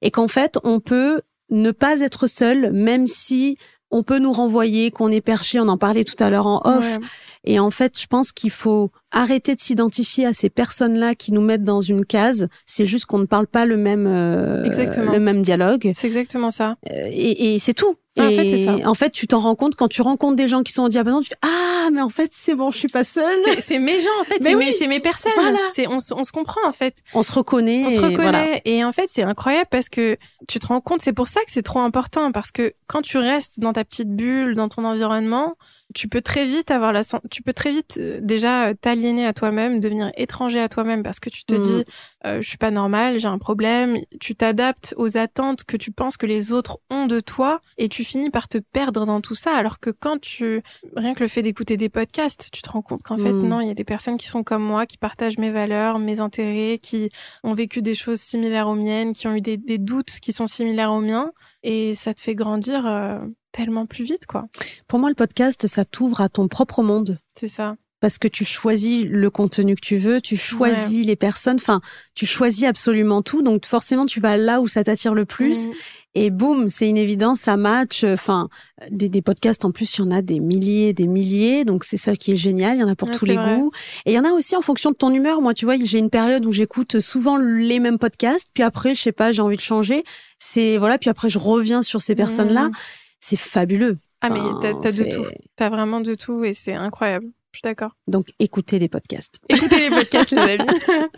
[0.00, 3.56] et qu'en fait, on peut ne pas être seul, même si
[3.90, 6.98] on peut nous renvoyer, qu'on est perché, on en parlait tout à l'heure en off,
[6.98, 7.06] Ouais.
[7.44, 11.40] et en fait, je pense qu'il faut arrêter de s'identifier à ces personnes-là qui nous
[11.40, 12.48] mettent dans une case.
[12.66, 15.12] C'est juste qu'on ne parle pas le même, euh, Exactement.
[15.12, 15.90] le même dialogue.
[15.94, 16.76] C'est exactement ça.
[16.90, 17.96] Euh, Et, et c'est tout.
[18.20, 18.74] Ah, en fait, ça.
[18.88, 21.20] en fait, tu t'en rends compte quand tu rencontres des gens qui sont au diapason,
[21.20, 23.32] tu fais ah, mais en fait, c'est bon, je suis pas seule.
[23.60, 24.38] C'est- mes gens, en fait.
[24.42, 24.64] Mais C'est oui.
[24.66, 25.30] mes, c'est mes personnes.
[25.36, 25.56] Voilà.
[25.72, 26.96] C'est, on, se- on se comprend, en fait.
[27.14, 27.84] On se reconnaît.
[27.86, 28.16] On se reconnaît.
[28.16, 28.46] voilà.
[28.64, 30.16] Et en fait, c'est incroyable parce que
[30.48, 32.32] tu te rends compte, c'est pour ça que c'est trop important.
[32.32, 35.54] Parce que quand tu restes dans ta petite bulle, dans ton environnement,
[35.94, 39.32] tu peux très vite avoir la, tu peux très vite euh, déjà euh, t'aliéner à
[39.32, 41.60] toi-même, devenir étranger à toi-même parce que tu te Mm.
[41.60, 41.84] dis,
[42.26, 43.96] euh, je suis pas normal, j'ai un problème.
[44.20, 48.04] Tu t'adaptes aux attentes que tu penses que les autres ont de toi et tu
[48.04, 49.52] finis par te perdre dans tout ça.
[49.54, 50.62] Alors que quand tu,
[50.94, 53.48] rien que le fait d'écouter des podcasts, tu te rends compte qu'en fait, Mm.
[53.48, 56.20] non, il y a des personnes qui sont comme moi, qui partagent mes valeurs, mes
[56.20, 57.08] intérêts, qui
[57.44, 60.46] ont vécu des choses similaires aux miennes, qui ont eu des, des doutes qui sont
[60.46, 61.32] similaires aux miens.
[61.62, 63.18] Et ça te fait grandir euh,
[63.52, 64.46] tellement plus vite, quoi.
[64.86, 67.18] Pour moi, le podcast, ça t'ouvre à ton propre monde.
[67.34, 67.76] C'est ça.
[68.00, 71.80] Parce que tu choisis le contenu que tu veux, tu choisis les personnes, enfin,
[72.14, 73.42] tu choisis absolument tout.
[73.42, 75.66] Donc, forcément, tu vas là où ça t'attire le plus.
[75.66, 75.72] Mm.
[76.14, 78.04] Et boum, c'est une évidence, ça match.
[78.04, 78.48] Enfin,
[78.90, 81.64] des, des podcasts, en plus, il y en a des milliers, des milliers.
[81.64, 82.76] Donc, c'est ça qui est génial.
[82.76, 83.56] Il y en a pour Ouais, tous les vrai.
[83.56, 83.72] goûts.
[84.06, 85.40] Et il y en a aussi en fonction de ton humeur.
[85.40, 88.46] Moi, tu vois, j'ai une période où j'écoute souvent les mêmes podcasts.
[88.54, 90.04] Puis après, je sais pas, j'ai envie de changer.
[90.38, 92.68] C'est, voilà, puis après, je reviens sur ces personnes-là.
[92.68, 92.72] Mm.
[93.18, 93.98] C'est fabuleux.
[94.20, 95.24] Ah, mais t'as t'as de tout.
[95.56, 97.26] T'as vraiment de tout et c'est incroyable.
[97.52, 97.92] Je suis d'accord.
[98.06, 99.38] Donc, écoutez des podcasts.
[99.48, 100.68] Écoutez les podcasts, les amis.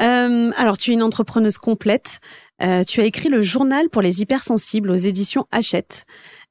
[0.00, 2.20] Euh, alors, tu es une entrepreneuse complète.
[2.62, 6.06] Euh, tu as écrit le journal pour les hypersensibles aux éditions Hachette.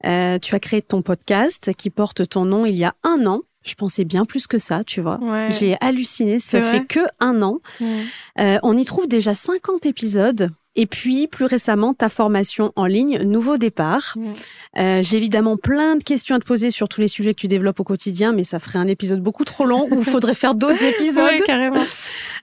[0.05, 3.43] Euh, tu as créé ton podcast qui porte ton nom il y a un an.
[3.65, 5.17] Je pensais bien plus que ça, tu vois.
[5.21, 5.47] Ouais.
[5.57, 7.59] J'ai halluciné, ça fait que un an.
[8.37, 10.51] On y trouve déjà 50 épisodes.
[10.79, 14.15] Et puis, plus récemment, ta formation en ligne, Nouveau Départ.
[14.77, 17.47] Euh, J'ai évidemment plein de questions à te poser sur tous les sujets que tu
[17.47, 20.53] développes au quotidien, mais ça ferait un épisode beaucoup trop long où il faudrait faire
[20.53, 21.41] d'autres épisodes.
[21.45, 21.83] Carrément.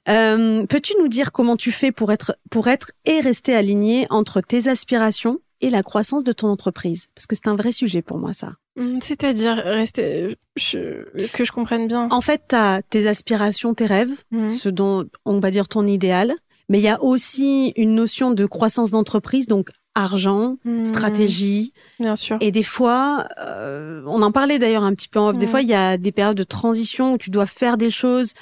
[0.08, 4.40] Euh, Peux-tu nous dire comment tu fais pour être, pour être et rester aligné entre
[4.40, 7.06] tes aspirations et la croissance de ton entreprise?
[7.14, 8.54] Parce que c'est un vrai sujet pour moi, ça.
[8.76, 12.08] Mm, C'est-à-dire, rester, je- que je comprenne bien.
[12.10, 14.48] En fait, tu as tes aspirations, tes rêves, Mm.
[14.50, 16.34] ce dont on va dire ton idéal,
[16.68, 20.82] mais il y a aussi une notion de croissance d'entreprise, donc argent, Mm.
[20.84, 21.72] stratégie.
[22.00, 22.36] Bien sûr.
[22.40, 25.50] Et des fois, euh, on en parlait d'ailleurs un petit peu en off, des Mm.
[25.50, 28.32] fois il y a des périodes de transition où tu dois faire des choses.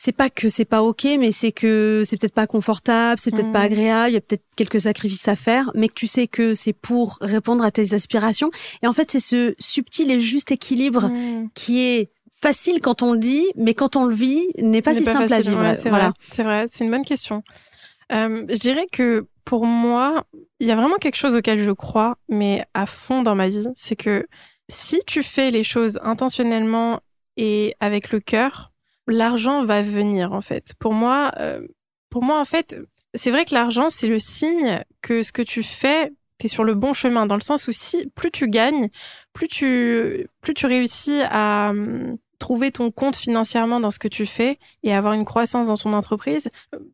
[0.00, 3.50] C'est pas que c'est pas ok, mais c'est que c'est peut-être pas confortable, c'est peut-être
[3.50, 6.54] pas agréable, il y a peut-être quelques sacrifices à faire, mais que tu sais que
[6.54, 8.50] c'est pour répondre à tes aspirations.
[8.82, 11.10] Et en fait, c'est ce subtil et juste équilibre
[11.54, 12.10] qui est
[12.40, 15.24] facile quand on le dit, mais quand on le vit, n'est pas si n'est simple
[15.24, 15.50] à facile.
[15.50, 15.62] vivre.
[15.62, 16.06] Ouais, c'est voilà.
[16.06, 16.14] vrai.
[16.30, 16.66] C'est vrai.
[16.70, 17.42] C'est une bonne question.
[18.12, 20.24] Euh, je dirais que pour moi,
[20.60, 23.66] il y a vraiment quelque chose auquel je crois, mais à fond dans ma vie,
[23.74, 24.26] c'est que
[24.68, 27.00] si tu fais les choses intentionnellement
[27.36, 28.72] et avec le cœur,
[29.06, 30.74] l'argent va venir en fait.
[30.78, 31.66] Pour moi, euh,
[32.10, 32.78] pour moi en fait,
[33.14, 36.62] c'est vrai que l'argent c'est le signe que ce que tu fais tu es sur
[36.62, 38.90] le bon chemin dans le sens où si plus tu gagnes,
[39.32, 44.26] plus tu plus tu réussis à hum, trouver ton compte financièrement dans ce que tu
[44.26, 46.50] fais et avoir une croissance dans ton entreprise,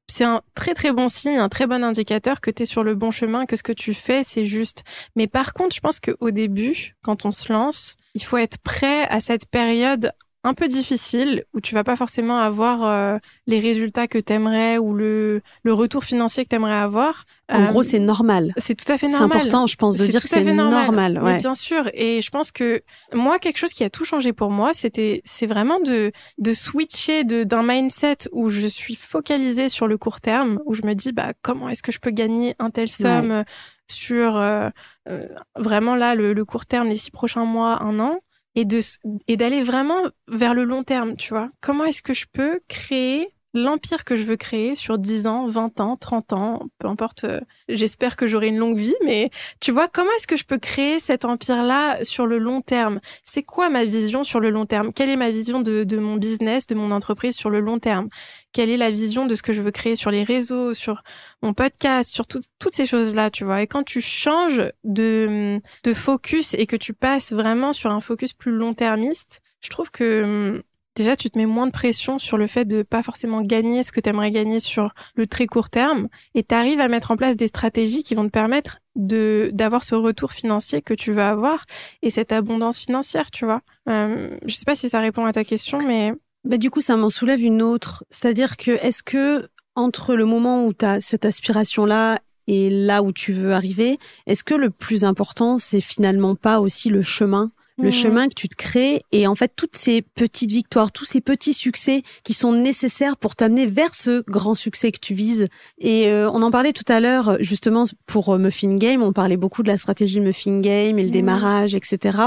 [0.07, 2.95] c'est un très très bon signe, un très bon indicateur que tu es sur le
[2.95, 4.85] bon chemin, que ce que tu fais, c'est juste.
[5.17, 9.07] Mais par contre, je pense qu'au début, quand on se lance, il faut être prêt
[9.09, 10.13] à cette période
[10.45, 14.93] un peu difficile, où tu vas pas forcément avoir euh, les résultats que t'aimerais ou
[14.93, 17.25] le, le retour financier que t'aimerais avoir.
[17.51, 18.53] En gros, c'est normal.
[18.59, 19.31] C'est tout à fait normal.
[19.33, 21.19] C'est important, je pense, de dire que c'est normal.
[21.23, 21.39] ouais.
[21.39, 21.91] bien sûr.
[21.95, 25.47] Et je pense que moi, quelque chose qui a tout changé pour moi, c'était, c'est
[25.47, 30.61] vraiment de, de switcher de, d'un mindset où je suis focalisée sur le court terme,
[30.67, 33.45] où je me dis, bah, comment est-ce que je peux gagner un tel somme
[33.91, 34.71] sur euh,
[35.09, 35.27] euh,
[35.57, 38.21] vraiment là le, le, court terme, les six prochains mois, un an,
[38.55, 38.81] et de
[39.29, 41.51] et d'aller vraiment vers le long terme, tu vois.
[41.61, 45.81] Comment est-ce que je peux créer l'empire que je veux créer sur 10 ans, 20
[45.81, 49.89] ans, 30 ans, peu importe, euh, j'espère que j'aurai une longue vie, mais tu vois,
[49.89, 52.99] comment est-ce que je peux créer cet empire-là sur le long terme?
[53.25, 54.93] C'est quoi ma vision sur le long terme?
[54.93, 58.09] Quelle est ma vision de, de mon business, de mon entreprise sur le long terme?
[58.53, 61.03] Quelle est la vision de ce que je veux créer sur les réseaux, sur
[61.43, 63.63] mon podcast, sur toutes ces choses-là, tu vois?
[63.63, 68.33] Et quand tu changes de, de focus et que tu passes vraiment sur un focus
[68.33, 70.63] plus long-termiste, je trouve que
[70.95, 73.93] déjà tu te mets moins de pression sur le fait de pas forcément gagner ce
[73.93, 77.17] que tu aimerais gagner sur le très court terme et tu arrives à mettre en
[77.17, 81.23] place des stratégies qui vont te permettre de d'avoir ce retour financier que tu veux
[81.23, 81.65] avoir
[82.03, 83.61] et cette abondance financière, tu vois.
[83.89, 86.13] Euh, je sais pas si ça répond à ta question mais
[86.45, 90.65] bah, du coup ça m'en soulève une autre, c'est-à-dire que est-ce que entre le moment
[90.65, 94.71] où tu as cette aspiration là et là où tu veux arriver, est-ce que le
[94.71, 97.93] plus important c'est finalement pas aussi le chemin le mmh.
[97.93, 101.55] chemin que tu te crées et en fait toutes ces petites victoires, tous ces petits
[101.55, 105.49] succès qui sont nécessaires pour t'amener vers ce grand succès que tu vises.
[105.79, 109.37] Et euh, on en parlait tout à l'heure justement pour euh, Muffin Game, on parlait
[109.37, 111.13] beaucoup de la stratégie Muffin Game et le mmh.
[111.13, 112.19] démarrage, etc.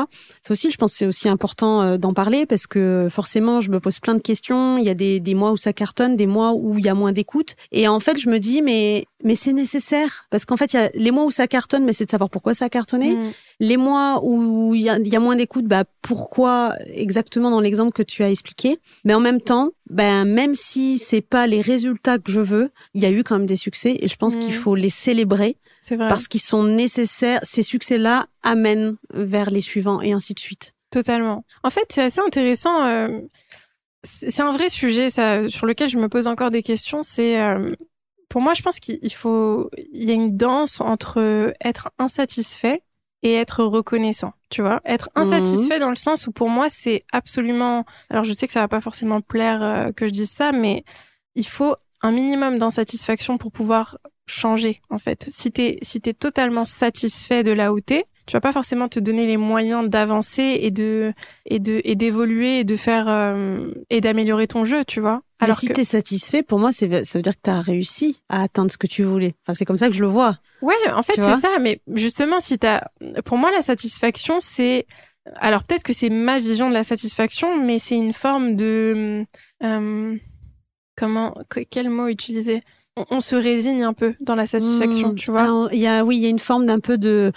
[0.43, 3.79] C'est aussi, je pense, c'est aussi important euh, d'en parler parce que forcément, je me
[3.79, 4.77] pose plein de questions.
[4.77, 6.93] Il y a des, des mois où ça cartonne, des mois où il y a
[6.93, 7.55] moins d'écoute.
[7.71, 10.79] Et en fait, je me dis mais mais c'est nécessaire parce qu'en fait, il y
[10.79, 13.13] a les mois où ça cartonne, mais c'est de savoir pourquoi ça a cartonné.
[13.13, 13.31] Mmh.
[13.59, 17.91] Les mois où il y a, y a moins d'écoute, bah pourquoi exactement dans l'exemple
[17.91, 18.79] que tu as expliqué.
[19.03, 23.03] Mais en même temps, ben même si c'est pas les résultats que je veux, il
[23.03, 24.59] y a eu quand même des succès et je pense qu'il mmh.
[24.59, 25.57] faut les célébrer.
[25.89, 26.07] Vrai.
[26.09, 27.39] Parce qu'ils sont nécessaires.
[27.43, 30.73] Ces succès-là amènent vers les suivants et ainsi de suite.
[30.89, 31.43] Totalement.
[31.63, 32.85] En fait, c'est assez intéressant.
[32.85, 33.21] Euh,
[34.03, 37.03] c'est un vrai sujet ça, sur lequel je me pose encore des questions.
[37.03, 37.71] C'est euh,
[38.29, 42.81] pour moi, je pense qu'il faut, il y a une danse entre être insatisfait
[43.23, 44.81] et être reconnaissant, tu vois.
[44.85, 45.23] Être mhm.
[45.23, 47.85] insatisfait dans le sens où pour moi c'est absolument.
[48.09, 50.83] Alors je sais que ça va pas forcément plaire euh, que je dise ça, mais
[51.35, 55.27] il faut un minimum d'insatisfaction pour pouvoir changer en fait.
[55.31, 58.99] Si t'es si t'es totalement satisfait de là où t'es, tu vas pas forcément te
[58.99, 61.13] donner les moyens d'avancer et de
[61.45, 65.21] et de et d'évoluer et de faire euh, et d'améliorer ton jeu, tu vois.
[65.39, 68.21] Alors Mais si tu es satisfait, pour moi, ça veut dire que tu as réussi
[68.27, 69.35] à atteindre ce que tu voulais.
[69.43, 70.39] Enfin, c'est comme ça que je le vois.
[70.61, 71.57] Ouais, en fait, c'est ça.
[71.61, 72.81] Mais justement, si t'as,
[73.23, 74.87] pour moi, la satisfaction, c'est,
[75.35, 79.25] alors peut-être que c'est ma vision de la satisfaction, mais c'est une forme de,
[79.63, 80.17] euh,
[80.95, 81.35] comment,
[81.69, 82.59] quel mot utiliser?
[83.09, 85.15] On, se résigne un peu dans la satisfaction, hmm.
[85.15, 85.69] tu vois.
[85.71, 87.31] Il y a, oui, il y a une forme d'un peu de,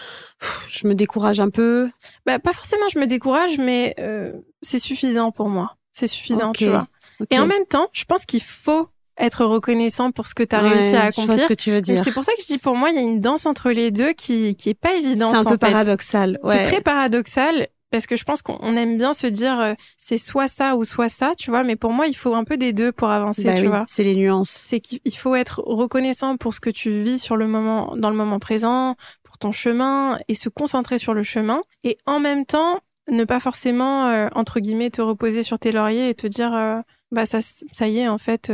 [0.68, 1.90] je me décourage un peu.
[2.26, 5.76] Bah, pas forcément, je me décourage, mais euh, c'est suffisant pour moi.
[5.92, 6.88] C'est suffisant, tu vois.
[7.30, 10.60] Et en même temps, je pense qu'il faut être reconnaissant pour ce que tu as
[10.60, 11.22] réussi à accomplir.
[11.24, 12.00] Je vois ce que tu veux dire.
[12.00, 13.90] C'est pour ça que je dis pour moi, il y a une danse entre les
[13.90, 15.32] deux qui qui est pas évidente.
[15.32, 16.38] C'est un peu paradoxal.
[16.42, 16.56] Ouais.
[16.56, 20.48] C'est très paradoxal parce que je pense qu'on aime bien se dire euh, c'est soit
[20.48, 21.64] ça ou soit ça, tu vois.
[21.64, 23.84] Mais pour moi, il faut un peu des deux pour avancer, bah tu vois.
[23.88, 24.50] C'est les nuances.
[24.50, 28.16] C'est qu'il faut être reconnaissant pour ce que tu vis sur le moment, dans le
[28.16, 31.60] moment présent, pour ton chemin et se concentrer sur le chemin.
[31.82, 36.10] Et en même temps, ne pas forcément euh, entre guillemets te reposer sur tes lauriers
[36.10, 38.52] et te dire euh, bah ça ça y est en fait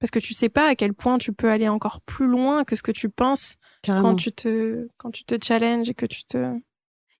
[0.00, 2.76] parce que tu sais pas à quel point tu peux aller encore plus loin que
[2.76, 6.52] ce que tu penses quand tu te quand tu te challenges et que tu te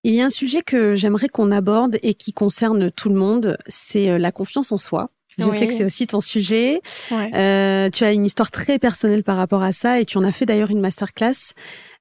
[0.08, 3.58] il y a un sujet que j'aimerais qu'on aborde et qui concerne tout le monde,
[3.68, 5.10] c'est la confiance en soi.
[5.38, 6.80] Je sais que c'est aussi ton sujet.
[7.12, 10.32] Euh, tu as une histoire très personnelle par rapport à ça et tu en as
[10.32, 11.52] fait d'ailleurs une masterclass.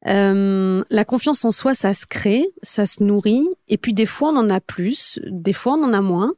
[0.07, 4.29] Euh, la confiance en soi, ça se crée, ça se nourrit et puis des fois
[4.29, 6.33] on en a plus, des fois on en a moins.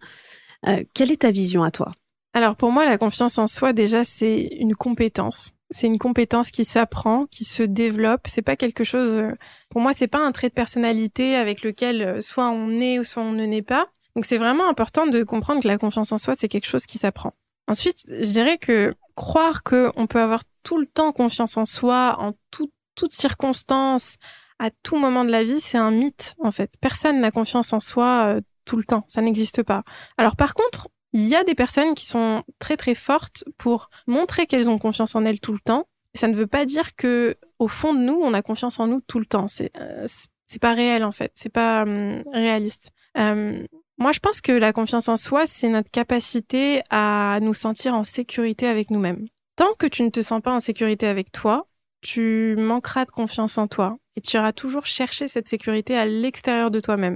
[0.67, 1.91] Euh, quelle est ta vision à toi?
[2.33, 5.51] Alors pour moi, la confiance en soi, déjà, c'est une compétence.
[5.71, 8.21] C'est une compétence qui s'apprend, qui se développe.
[8.27, 9.15] C'est pas quelque chose.
[9.15, 9.35] Euh,
[9.69, 13.03] pour moi, c'est pas un trait de personnalité avec lequel euh, soit on est ou
[13.03, 13.87] soit on ne naît pas.
[14.15, 16.97] Donc c'est vraiment important de comprendre que la confiance en soi, c'est quelque chose qui
[16.97, 17.33] s'apprend.
[17.67, 22.31] Ensuite, je dirais que croire qu'on peut avoir tout le temps confiance en soi, en
[22.49, 24.17] tout, toutes circonstances,
[24.59, 26.71] à tout moment de la vie, c'est un mythe, en fait.
[26.81, 29.05] Personne n'a confiance en soi euh, tout le temps.
[29.07, 29.83] Ça n'existe pas.
[30.17, 34.45] Alors par contre, il y a des personnes qui sont très très fortes pour montrer
[34.45, 35.87] qu'elles ont confiance en elles tout le temps.
[36.13, 39.01] Ça ne veut pas dire que au fond de nous, on a confiance en nous
[39.01, 39.47] tout le temps.
[39.47, 40.07] C'est euh,
[40.45, 41.31] c'est pas réel en fait.
[41.35, 42.91] C'est pas hum, réaliste.
[43.17, 43.63] Euh,
[43.97, 48.03] Moi, je pense que la confiance en soi, c'est notre capacité à nous sentir en
[48.03, 49.27] sécurité avec nous-mêmes.
[49.55, 51.67] Tant que tu ne te sens pas en sécurité avec toi,
[52.01, 56.71] tu manqueras de confiance en toi et tu iras toujours chercher cette sécurité à l'extérieur
[56.71, 57.15] de toi-même.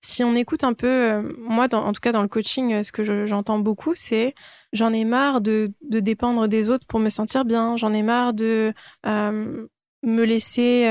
[0.00, 2.92] Si on écoute un peu, euh, moi, en tout cas dans le coaching, euh, ce
[2.92, 4.32] que j'entends beaucoup, c'est
[4.72, 8.72] j'en ai marre de, dépendre des autres pour me sentir bien, j'en ai marre de
[9.06, 9.66] euh,
[10.04, 10.88] me laisser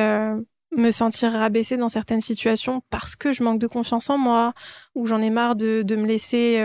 [0.76, 4.54] me sentir rabaissée dans certaines situations parce que je manque de confiance en moi,
[4.94, 6.58] ou j'en ai marre de, me laisser,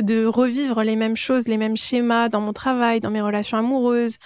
[0.00, 4.16] de revivre les mêmes choses, les mêmes schémas dans mon travail, dans mes relations amoureuses,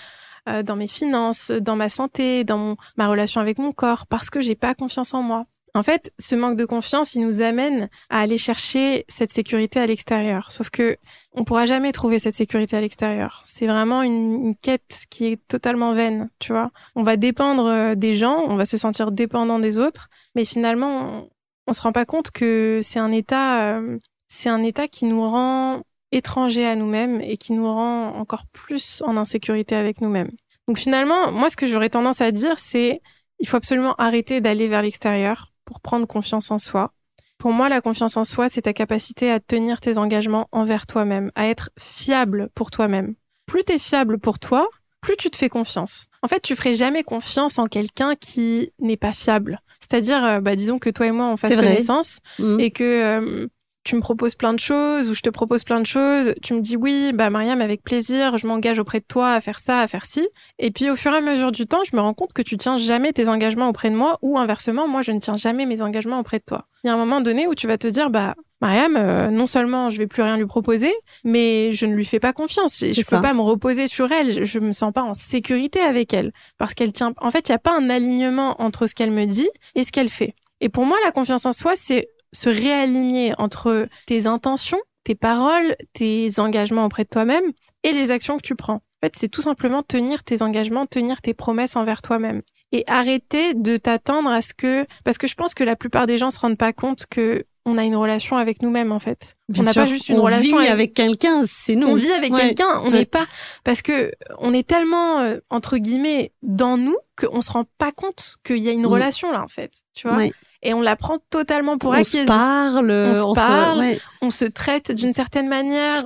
[0.48, 4.40] euh, dans mes finances, dans ma santé, dans ma relation avec mon corps, parce que
[4.40, 5.46] j'ai pas confiance en moi.
[5.74, 9.86] En fait, ce manque de confiance, il nous amène à aller chercher cette sécurité à
[9.86, 10.50] l'extérieur.
[10.50, 10.98] Sauf que
[11.32, 13.42] on pourra jamais trouver cette sécurité à l'extérieur.
[13.46, 16.70] C'est vraiment une, quête qui est totalement vaine, tu vois.
[16.94, 21.28] On va dépendre euh, des gens, on va se sentir dépendant des autres, mais finalement,
[21.66, 25.06] on, ne se rend pas compte que c'est un état, euh, c'est un état qui
[25.06, 30.30] nous rend étrangers à nous-mêmes et qui nous rend encore plus en insécurité avec nous-mêmes.
[30.68, 33.00] Donc finalement, moi, ce que j'aurais tendance à dire, c'est
[33.40, 36.92] il faut absolument arrêter d'aller vers l'extérieur pour prendre confiance en soi.
[37.38, 41.32] Pour moi, la confiance en soi, c'est ta capacité à tenir tes engagements envers toi-même,
[41.34, 43.16] à être fiable pour toi-même.
[43.46, 44.68] Plus tu es fiable pour toi,
[45.00, 46.06] plus tu te fais confiance.
[46.22, 49.60] En fait, tu ferais jamais confiance en quelqu'un qui n'est pas fiable.
[49.80, 52.60] C'est-à-dire, euh, bah, disons que toi et moi, on fasse connaissance mmh.
[52.60, 53.48] et que euh,
[53.84, 56.60] tu me proposes plein de choses ou je te propose plein de choses, tu me
[56.60, 59.88] dis oui, bah Mariam avec plaisir, je m'engage auprès de toi à faire ça, à
[59.88, 60.28] faire ci.
[60.58, 62.56] Et puis au fur et à mesure du temps, je me rends compte que tu
[62.56, 65.82] tiens jamais tes engagements auprès de moi ou inversement, moi je ne tiens jamais mes
[65.82, 66.66] engagements auprès de toi.
[66.84, 69.48] Il y a un moment donné où tu vas te dire bah Mariam, euh, non
[69.48, 70.92] seulement je vais plus rien lui proposer,
[71.24, 72.78] mais je ne lui fais pas confiance.
[72.78, 74.44] Je ne peux pas me reposer sur elle.
[74.44, 77.12] Je me sens pas en sécurité avec elle parce qu'elle tient.
[77.20, 79.90] En fait, il y a pas un alignement entre ce qu'elle me dit et ce
[79.90, 80.36] qu'elle fait.
[80.60, 85.76] Et pour moi, la confiance en soi, c'est se réaligner entre tes intentions, tes paroles,
[85.92, 87.44] tes engagements auprès de toi-même
[87.82, 88.74] et les actions que tu prends.
[88.74, 92.42] En fait, c'est tout simplement tenir tes engagements, tenir tes promesses envers toi-même.
[92.70, 94.86] Et arrêter de t'attendre à ce que...
[95.04, 97.78] Parce que je pense que la plupart des gens se rendent pas compte que on
[97.78, 99.36] a une relation avec nous-mêmes en fait.
[99.56, 101.86] on n'a pas juste une relation vit avec, quelqu'un, c'est nous.
[101.86, 103.26] On vit avec quelqu'un, on n'est pas
[103.62, 108.36] parce que on est tellement euh, entre guillemets dans nous qu'on se rend pas compte
[108.44, 108.86] qu'il y a une mm.
[108.86, 110.28] relation là en fait, tu vois
[110.62, 112.20] et on la prend totalement pour acquise.
[112.20, 113.84] On se parle, on se, parle,
[114.20, 116.02] on se traite d'une certaine manière,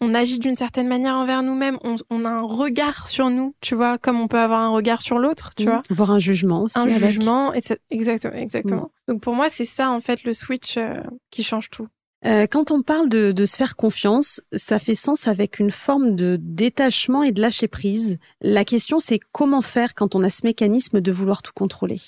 [0.00, 1.78] On, agit d'une certaine manière envers nous-mêmes,
[2.10, 5.18] on, a un regard sur nous, tu vois, comme on peut avoir un regard sur
[5.18, 5.70] l'autre, tu mmh.
[5.70, 5.82] vois.
[5.90, 6.78] Voir un jugement aussi.
[6.78, 7.52] Un jugement,
[7.90, 8.82] exactement, exactement.
[8.82, 9.12] Mmh.
[9.12, 11.88] Donc pour moi, c'est ça en fait le switch euh, qui change tout.
[12.24, 16.16] Euh, quand on parle de, de, se faire confiance, ça fait sens avec une forme
[16.16, 18.18] de détachement et de lâcher prise.
[18.40, 22.00] La question, c'est comment faire quand on a ce mécanisme de vouloir tout contrôler?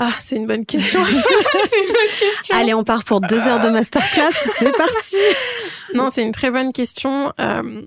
[0.00, 1.04] Ah, c'est une bonne question.
[1.04, 2.56] c'est une bonne question.
[2.56, 4.30] Allez, on part pour deux heures de masterclass.
[4.32, 5.16] c'est parti.
[5.94, 7.32] Non, c'est une très bonne question.
[7.40, 7.82] Euh,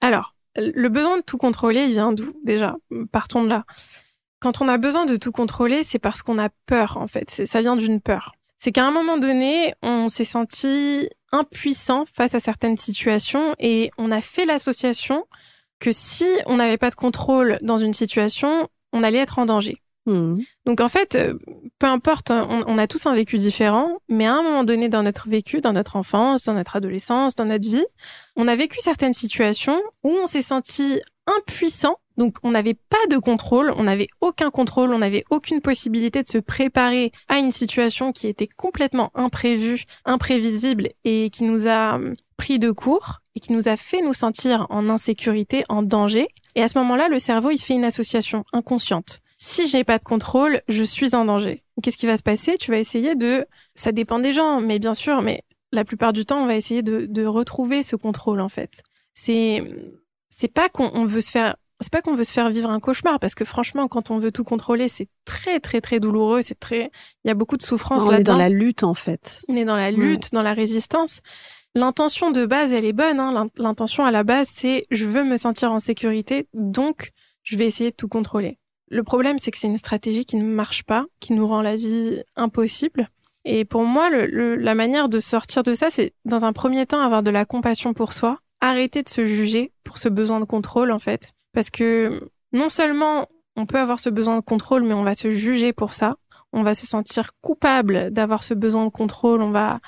[0.00, 2.76] alors, le besoin de tout contrôler, il vient d'où déjà?
[3.12, 3.64] Partons de là.
[4.40, 7.30] Quand on a besoin de tout contrôler, c'est parce qu'on a peur, en fait.
[7.46, 8.32] Ça vient d'une peur.
[8.56, 14.10] C'est qu'à un moment donné, on s'est senti impuissant face à certaines situations et on
[14.10, 15.26] a fait l'association
[15.78, 19.82] que si on n'avait pas de contrôle dans une situation, on allait être en danger.
[20.06, 20.38] Hmm.
[20.66, 21.34] Donc en fait, euh,
[21.80, 25.02] peu importe, hein, on, a tous un vécu différent, mais à un moment donné dans
[25.02, 27.84] notre vécu, dans notre enfance, dans notre adolescence, dans notre vie,
[28.36, 31.96] on a vécu certaines situations où on s'est senti impuissant.
[32.16, 36.28] Donc on n'avait pas de contrôle, on n'avait aucun contrôle, on n'avait aucune possibilité de
[36.28, 42.14] se préparer à une situation qui était complètement imprévue, imprévisible et qui nous a hum,
[42.36, 46.28] pris de court et qui nous a fait nous sentir en insécurité, en danger.
[46.54, 50.04] Et à ce moment-là, le cerveau, il fait une association inconsciente si j'ai pas de
[50.04, 51.62] contrôle, je suis en danger.
[51.82, 52.56] Qu'est-ce qui va se passer?
[52.58, 56.24] Tu vas essayer de, ça dépend des gens, mais bien sûr, mais la plupart du
[56.24, 58.82] temps, on va essayer de, retrouver ce contrôle en fait.
[59.12, 59.62] C'est,
[60.30, 63.20] c'est pas qu'on veut se faire, c'est pas qu'on veut se faire vivre un cauchemar
[63.20, 66.40] parce que franchement, quand on veut tout contrôler, c'est très très très douloureux.
[66.40, 66.90] C'est très,
[67.24, 68.14] il y a beaucoup de souffrance là-dedans.
[68.16, 69.42] On est dans la lutte en fait.
[69.48, 71.20] On est dans la lutte, dans la résistance.
[71.74, 73.20] L'intention de base, elle est bonne.
[73.20, 73.48] Hein.
[73.58, 77.12] L'intention à la base, c'est je veux me sentir en sécurité, donc
[77.42, 78.58] je vais essayer de tout contrôler.
[78.88, 81.76] Le problème, c'est que c'est une stratégie qui ne marche pas, qui nous rend la
[81.76, 83.08] vie impossible.
[83.44, 87.22] Et pour moi, la manière de sortir de ça, c'est dans un premier temps avoir
[87.22, 90.98] de la compassion pour soi, arrêter de se juger pour ce besoin de contrôle, en
[90.98, 91.32] fait.
[91.52, 93.26] Parce que non seulement
[93.56, 96.16] on peut avoir ce besoin de contrôle, mais on va se juger pour ça.
[96.52, 99.42] On va se sentir coupable d'avoir ce besoin de contrôle.
[99.42, 99.80] On va,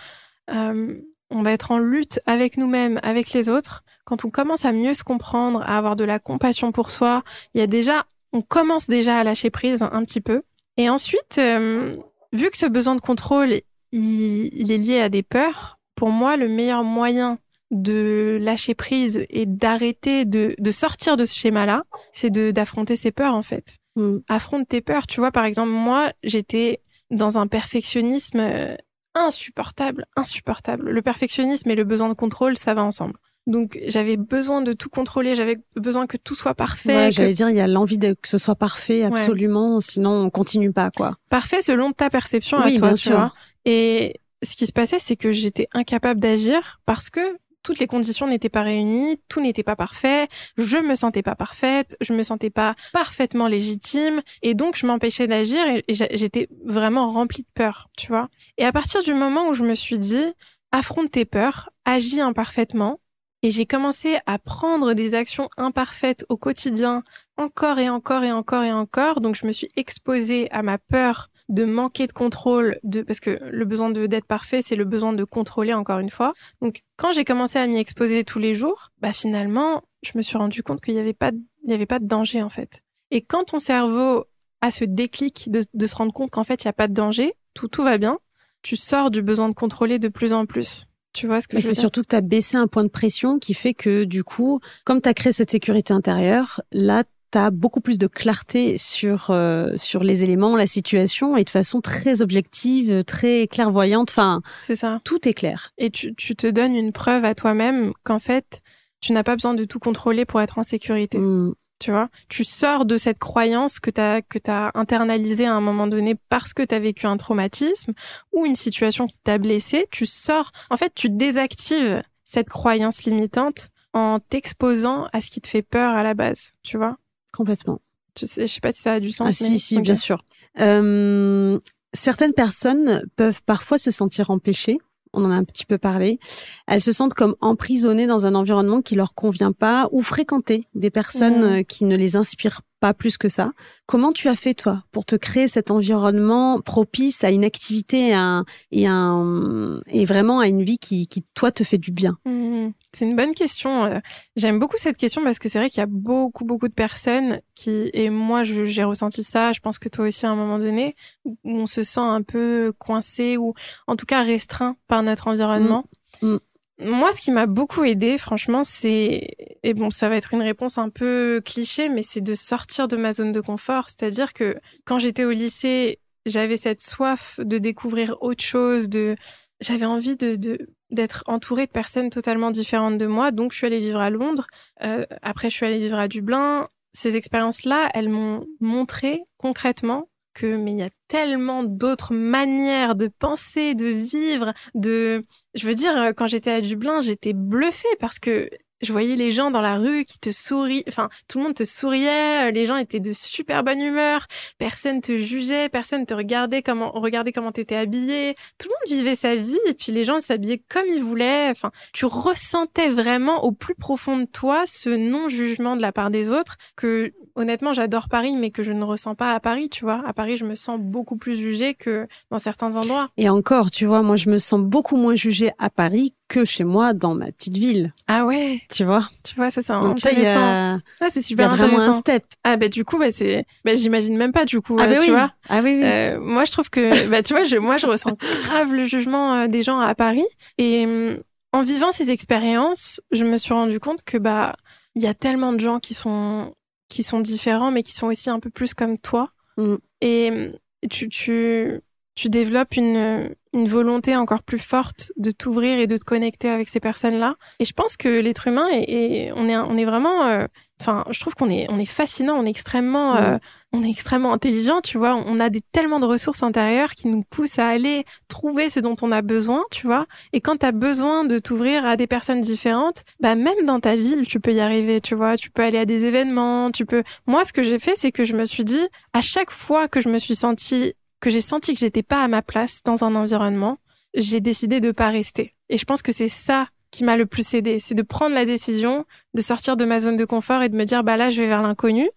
[0.50, 0.94] euh,
[1.30, 3.84] on va être en lutte avec nous-mêmes, avec les autres.
[4.04, 7.22] Quand on commence à mieux se comprendre, à avoir de la compassion pour soi,
[7.54, 10.42] il y a déjà on commence déjà à lâcher prise un petit peu.
[10.76, 11.96] Et ensuite, euh,
[12.32, 13.60] vu que ce besoin de contrôle,
[13.92, 17.38] il, est lié à des peurs, pour moi, le meilleur moyen
[17.70, 23.34] de lâcher prise et d'arrêter de, de sortir de ce schéma-là, c'est d'affronter ses peurs
[23.34, 23.76] en fait.
[23.96, 24.18] Mm.
[24.28, 25.06] Affronte tes peurs.
[25.06, 28.76] Tu vois, par exemple, moi, j'étais dans un perfectionnisme euh,
[29.14, 30.90] insupportable, insupportable.
[30.90, 33.18] Le perfectionnisme et le besoin de contrôle, ça va ensemble.
[33.48, 36.94] Donc j'avais besoin de tout contrôler, j'avais besoin que tout soit parfait.
[36.94, 40.10] Ouais, que- J'allais dire, il y a l'envie de que ce soit parfait, absolument, sinon
[40.26, 41.16] on continue pas, quoi.
[41.30, 43.16] Parfait selon ta perception Oui, à toi, bien tu sûr.
[43.16, 43.32] vois.
[43.64, 47.20] Et ce qui se passait, c'est que j'étais incapable d'agir parce que
[47.64, 51.96] toutes les conditions n'étaient pas réunies, tout n'était pas parfait, je me sentais pas parfaite,
[52.00, 57.42] je me sentais pas parfaitement légitime, et donc je m'empêchais d'agir et j'étais vraiment remplie
[57.42, 58.28] de peur, tu vois.
[58.58, 60.24] Et à partir du moment où je me suis dit,
[60.70, 63.00] affronte tes peurs, agis imparfaitement,
[63.42, 67.02] et j'ai commencé à prendre des actions imparfaites au quotidien,
[67.36, 71.30] encore et encore et encore et encore, donc je me suis exposée à ma peur
[71.48, 75.24] de manquer de contrôle, de parce que le besoin d'être parfait, c'est le besoin de
[75.24, 76.34] contrôler encore une fois.
[76.60, 80.36] Donc quand j'ai commencé à m'y exposer tous les jours, bah finalement, je me suis
[80.36, 82.82] rendu compte qu'il n'y avait pas de- il avait pas de danger en fait.
[83.10, 84.26] Et quand ton cerveau
[84.60, 87.32] a ce déclic de, se rendre compte qu'en fait il y a pas de danger,
[87.54, 88.18] tout va bien,
[88.62, 90.86] tu sors du besoin de contrôler de plus en plus.
[91.18, 93.40] Tu vois ce que Mais c'est surtout que tu as baissé un point de pression
[93.40, 97.02] qui fait que, du coup, comme tu as créé cette sécurité intérieure, là,
[97.32, 101.50] tu as beaucoup plus de clarté sur, euh, sur les éléments, la situation, et de
[101.50, 104.10] façon très objective, très clairvoyante.
[104.10, 105.00] Enfin, C'est ça.
[105.02, 105.72] tout est clair.
[105.76, 108.60] Et tu, tu te donnes une preuve à toi-même qu'en fait,
[109.00, 111.18] tu n'as pas besoin de tout contrôler pour être en sécurité.
[111.18, 111.52] Mm.
[111.78, 114.38] Tu vois, tu sors de cette croyance que tu as que
[114.76, 117.92] internalisée à un moment donné parce que tu as vécu un traumatisme
[118.32, 123.68] ou une situation qui t'a blessé, tu sors en fait, tu désactives cette croyance limitante
[123.92, 126.96] en t'exposant à ce qui te fait peur à la base, tu vois
[127.32, 127.80] Complètement.
[128.18, 129.28] Je sais, je sais pas si ça a du sens.
[129.28, 130.24] Ah, si, si, bien sûr.
[130.58, 131.58] Euh,
[131.92, 134.78] certaines personnes peuvent parfois se sentir empêchées.
[135.18, 136.20] On en a un petit peu parlé.
[136.66, 140.90] Elles se sentent comme emprisonnées dans un environnement qui leur convient pas ou fréquenter des
[140.90, 143.52] personnes euh, qui ne les inspirent pas plus que ça.
[143.86, 148.14] Comment tu as fait toi pour te créer cet environnement propice à une activité et,
[148.14, 152.18] un, et, un, et vraiment à une vie qui, qui toi te fait du bien?
[152.24, 152.72] Mhm.
[152.94, 153.84] C'est une bonne question.
[153.84, 153.98] Euh,
[154.36, 157.40] J'aime beaucoup cette question parce que c'est vrai qu'il y a beaucoup, beaucoup de personnes
[157.54, 160.96] qui, et moi j'ai ressenti ça, je pense que toi aussi à un moment donné,
[161.24, 163.54] où on se sent un peu coincé ou
[163.86, 165.84] en tout cas restreint par notre environnement.
[166.22, 166.34] Mm.
[166.34, 166.38] Mm.
[166.80, 169.26] Moi, ce qui m'a beaucoup aidé, franchement, c'est,
[169.64, 172.96] et bon, ça va être une réponse un peu cliché, mais c'est de sortir de
[172.96, 173.86] ma zone de confort.
[173.88, 179.16] C'est-à-dire que quand j'étais au lycée, j'avais cette soif de découvrir autre chose, de,
[179.60, 183.30] j'avais envie de, de d'être entourée de personnes totalement différentes de moi.
[183.30, 184.46] Donc, je suis allée vivre à Londres.
[184.84, 186.68] Euh, après, je suis allée vivre à Dublin.
[186.94, 190.08] Ces expériences-là, elles m'ont montré concrètement
[190.46, 195.24] mais il y a tellement d'autres manières de penser, de vivre, de,
[195.54, 198.48] je veux dire, euh, quand j'étais à Dublin, j'étais bluffée parce que
[198.80, 201.64] je voyais les gens dans la rue qui te sourient, enfin, tout le monde te
[201.64, 204.26] souriait, euh, les gens étaient de super bonne humeur,
[204.58, 209.16] personne te jugeait, personne te regardait comment, regardait comment t'étais habillé, tout le monde vivait
[209.16, 213.52] sa vie et puis les gens s'habillaient comme ils voulaient, enfin, tu ressentais vraiment au
[213.52, 218.36] plus profond de toi ce non-jugement de la part des autres que, honnêtement, j'adore Paris,
[218.36, 220.02] mais que je ne ressens pas à Paris, tu vois.
[220.06, 223.08] À Paris, je me sens beaucoup plus jugée que dans certains endroits.
[223.16, 226.64] Et encore, tu vois, moi je me sens beaucoup moins jugée à Paris que chez
[226.64, 229.08] moi dans ma petite ville, Ah ouais, tu vois?
[229.24, 230.40] tu vois, ça c'est intéressant.
[230.44, 232.24] a, Ah, c'est il y super a vraiment un step.
[232.44, 234.94] Ah bah du coup, bah, c'est, bah, j'imagine même pas du coup, Ah, euh, bah
[234.96, 235.08] tu oui.
[235.10, 235.32] vois.
[235.48, 235.84] Ah oui, oui.
[235.84, 238.12] Euh, moi, je trouve que, bah, tu vois, je, moi, je ressens
[238.42, 240.26] grave le jugement euh, des gens à Paris.
[240.58, 241.18] Et hum,
[241.54, 244.54] en vivant ces expériences, je me suis rendu compte que, bah,
[244.94, 246.52] il y a tellement de gens qui sont,
[246.88, 249.30] qui sont différents, mais qui sont aussi un peu plus comme toi.
[249.56, 249.74] Mm.
[250.00, 250.52] Et
[250.90, 251.80] tu, tu,
[252.14, 256.68] tu développes une, une volonté encore plus forte de t'ouvrir et de te connecter avec
[256.68, 257.34] ces personnes-là.
[257.58, 260.46] Et je pense que l'être humain est, est- on est, on est vraiment, euh,
[260.80, 263.16] enfin, je trouve qu'on est, on est fascinant, on est extrêmement, Mm.
[263.18, 263.38] euh,
[263.72, 265.14] on est extrêmement intelligent, tu vois.
[265.14, 268.94] On a des, tellement de ressources intérieures qui nous poussent à aller trouver ce dont
[269.02, 270.06] on a besoin, tu vois.
[270.32, 273.96] Et quand tu as besoin de t'ouvrir à des personnes différentes, bah même dans ta
[273.96, 275.36] ville, tu peux y arriver, tu vois.
[275.36, 277.02] Tu peux aller à des événements, tu peux.
[277.26, 280.00] Moi, ce que j'ai fait, c'est que je me suis dit, à chaque fois que
[280.00, 283.14] je me suis sentie, que j'ai senti que j'étais pas à ma place dans un
[283.14, 283.76] environnement,
[284.14, 285.54] j'ai décidé de pas rester.
[285.68, 288.46] Et je pense que c'est ça qui m'a le plus aidé, c'est de prendre la
[288.46, 289.04] décision
[289.34, 291.46] de sortir de ma zone de confort et de me dire, bah là, je vais
[291.46, 292.08] vers l'inconnu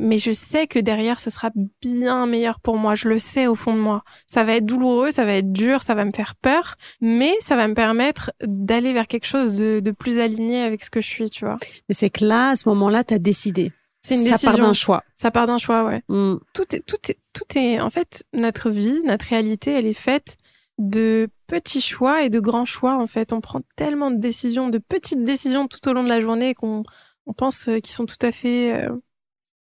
[0.00, 1.50] mais je sais que derrière, ce sera
[1.82, 2.94] bien meilleur pour moi.
[2.94, 4.02] Je le sais au fond de moi.
[4.26, 7.56] Ça va être douloureux, ça va être dur, ça va me faire peur, mais ça
[7.56, 11.06] va me permettre d'aller vers quelque chose de, de plus aligné avec ce que je
[11.08, 11.56] suis, tu vois.
[11.88, 13.72] Mais c'est que là, à ce moment-là, tu as décidé.
[14.02, 14.50] C'est une Ça décision.
[14.50, 15.04] part d'un choix.
[15.14, 16.02] Ça part d'un choix, ouais.
[16.08, 16.36] Mm.
[16.54, 20.36] Tout est, tout est, tout est, en fait, notre vie, notre réalité, elle est faite
[20.78, 22.96] de petits choix et de grands choix.
[22.96, 26.20] En fait, on prend tellement de décisions, de petites décisions tout au long de la
[26.20, 26.82] journée qu'on
[27.26, 28.88] on pense euh, qu'ils sont tout à fait euh,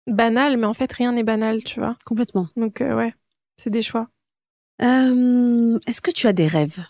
[0.09, 1.97] banales, mais en fait, rien n'est banal, tu vois.
[2.05, 2.49] Complètement.
[2.57, 3.15] Donc, euh, ouais,
[3.57, 4.09] c'est des choix.
[4.83, 6.85] Euh, Est-ce que tu as des rêves?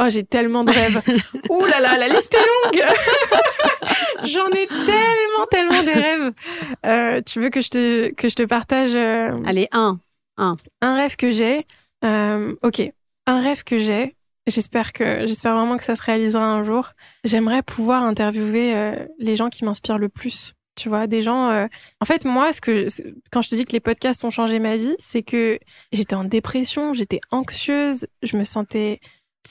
[0.00, 1.00] Oh, j'ai tellement de rêves.
[1.50, 2.38] Ouh là là, la liste est
[2.78, 2.84] longue.
[4.24, 6.32] J'en ai tellement, tellement des rêves.
[6.86, 9.98] Euh, tu veux que je te, que je te partage euh, Allez, un.
[10.36, 10.56] un
[10.96, 11.66] rêve que j'ai
[12.02, 12.92] Ok,
[13.26, 14.16] un rêve que j'ai.
[14.46, 16.90] J'espère que, j'espère vraiment que ça se réalisera un jour.
[17.22, 20.54] J'aimerais pouvoir interviewer les gens qui m'inspirent le plus.
[20.76, 21.50] Tu vois, des gens.
[21.50, 21.66] euh,
[22.00, 22.86] En fait, moi, ce que
[23.30, 25.58] quand je te dis que les podcasts ont changé ma vie, c'est que
[25.92, 29.00] j'étais en dépression, j'étais anxieuse, je me sentais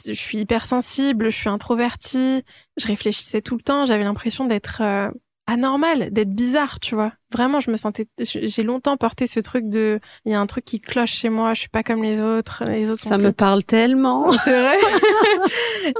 [0.05, 2.43] je suis hypersensible, je suis introvertie,
[2.77, 5.09] je réfléchissais tout le temps, j'avais l'impression d'être euh,
[5.45, 7.13] anormale, d'être bizarre, tu vois.
[7.33, 10.63] Vraiment, je me sentais j'ai longtemps porté ce truc de il y a un truc
[10.63, 13.63] qui cloche chez moi, je suis pas comme les autres, les autres Ça me parle
[13.63, 14.31] tellement.
[14.43, 14.77] c'est vrai.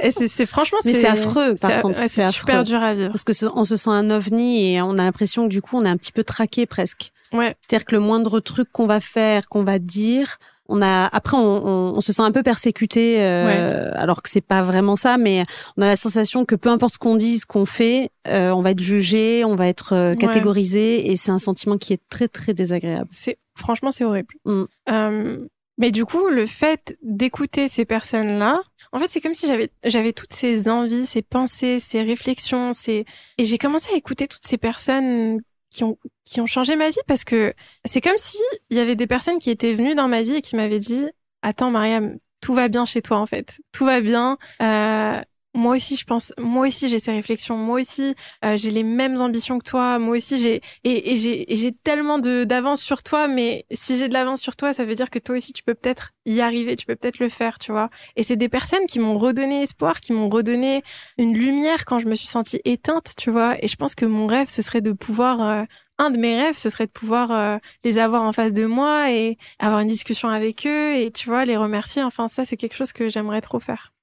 [0.00, 2.64] Et c'est franchement Mais c'est affreux, par contre, ouais, c'est super affreux.
[2.64, 3.10] dur à vivre.
[3.10, 5.84] Parce que on se sent un ovni et on a l'impression que du coup, on
[5.84, 7.12] est un petit peu traqué presque.
[7.32, 10.38] Ouais, C'est-à-dire que le moindre truc qu'on va faire, qu'on va dire,
[10.68, 14.40] on a après on, on- on se sent un peu persécuté, euh, alors que c'est
[14.40, 15.44] pas vraiment ça, mais
[15.76, 18.62] on a la sensation que peu importe ce qu'on dit, ce qu'on fait, euh, on
[18.62, 20.16] va être jugé, on va être euh, Ouais.
[20.16, 23.08] catégorisé, et c'est un sentiment qui est très très désagréable.
[23.10, 24.34] c'est franchement c'est horrible.
[24.46, 24.64] Mm.
[24.90, 25.46] Euh,
[25.76, 28.60] mais du coup, le fait d'écouter ces personnes-là,
[28.92, 33.04] en fait, c'est comme si j'avais j'avais toutes ces envies, ces pensées, ces réflexions, ces
[33.38, 35.36] et j'ai commencé à écouter toutes ces personnes
[35.74, 37.52] qui ont qui ont changé ma vie parce que
[37.84, 38.38] c'est comme si
[38.70, 41.04] il y avait des personnes qui étaient venues dans ma vie et qui m'avaient dit
[41.42, 45.20] "Attends, Mariam, tout va bien chez toi en fait, tout va bien." Euh,
[45.54, 47.56] moi aussi, je pense, moi aussi, j'ai ces réflexions.
[47.56, 49.98] Moi aussi, euh, j'ai les mêmes ambitions que toi.
[50.00, 53.28] Moi aussi, j'ai et, et j'ai tellement d'avance sur toi.
[53.28, 55.74] Mais si j'ai de l'avance sur toi, ça veut dire que toi aussi, tu peux
[55.74, 56.74] peut-être y arriver.
[56.76, 57.88] Tu peux peut-être le faire, tu vois.
[58.16, 60.82] Et c'est des personnes qui m'ont redonné espoir, qui m'ont redonné
[61.18, 63.56] une lumière quand je me suis sentie éteinte, tu vois.
[63.62, 65.62] Et je pense que mon rêve, ce serait de pouvoir euh,
[65.98, 69.12] un de mes rêves, ce serait de pouvoir euh, les avoir en face de moi
[69.12, 72.02] et avoir une discussion avec eux et tu vois les remercier.
[72.02, 73.93] Enfin, ça, c'est quelque chose que j'aimerais trop faire.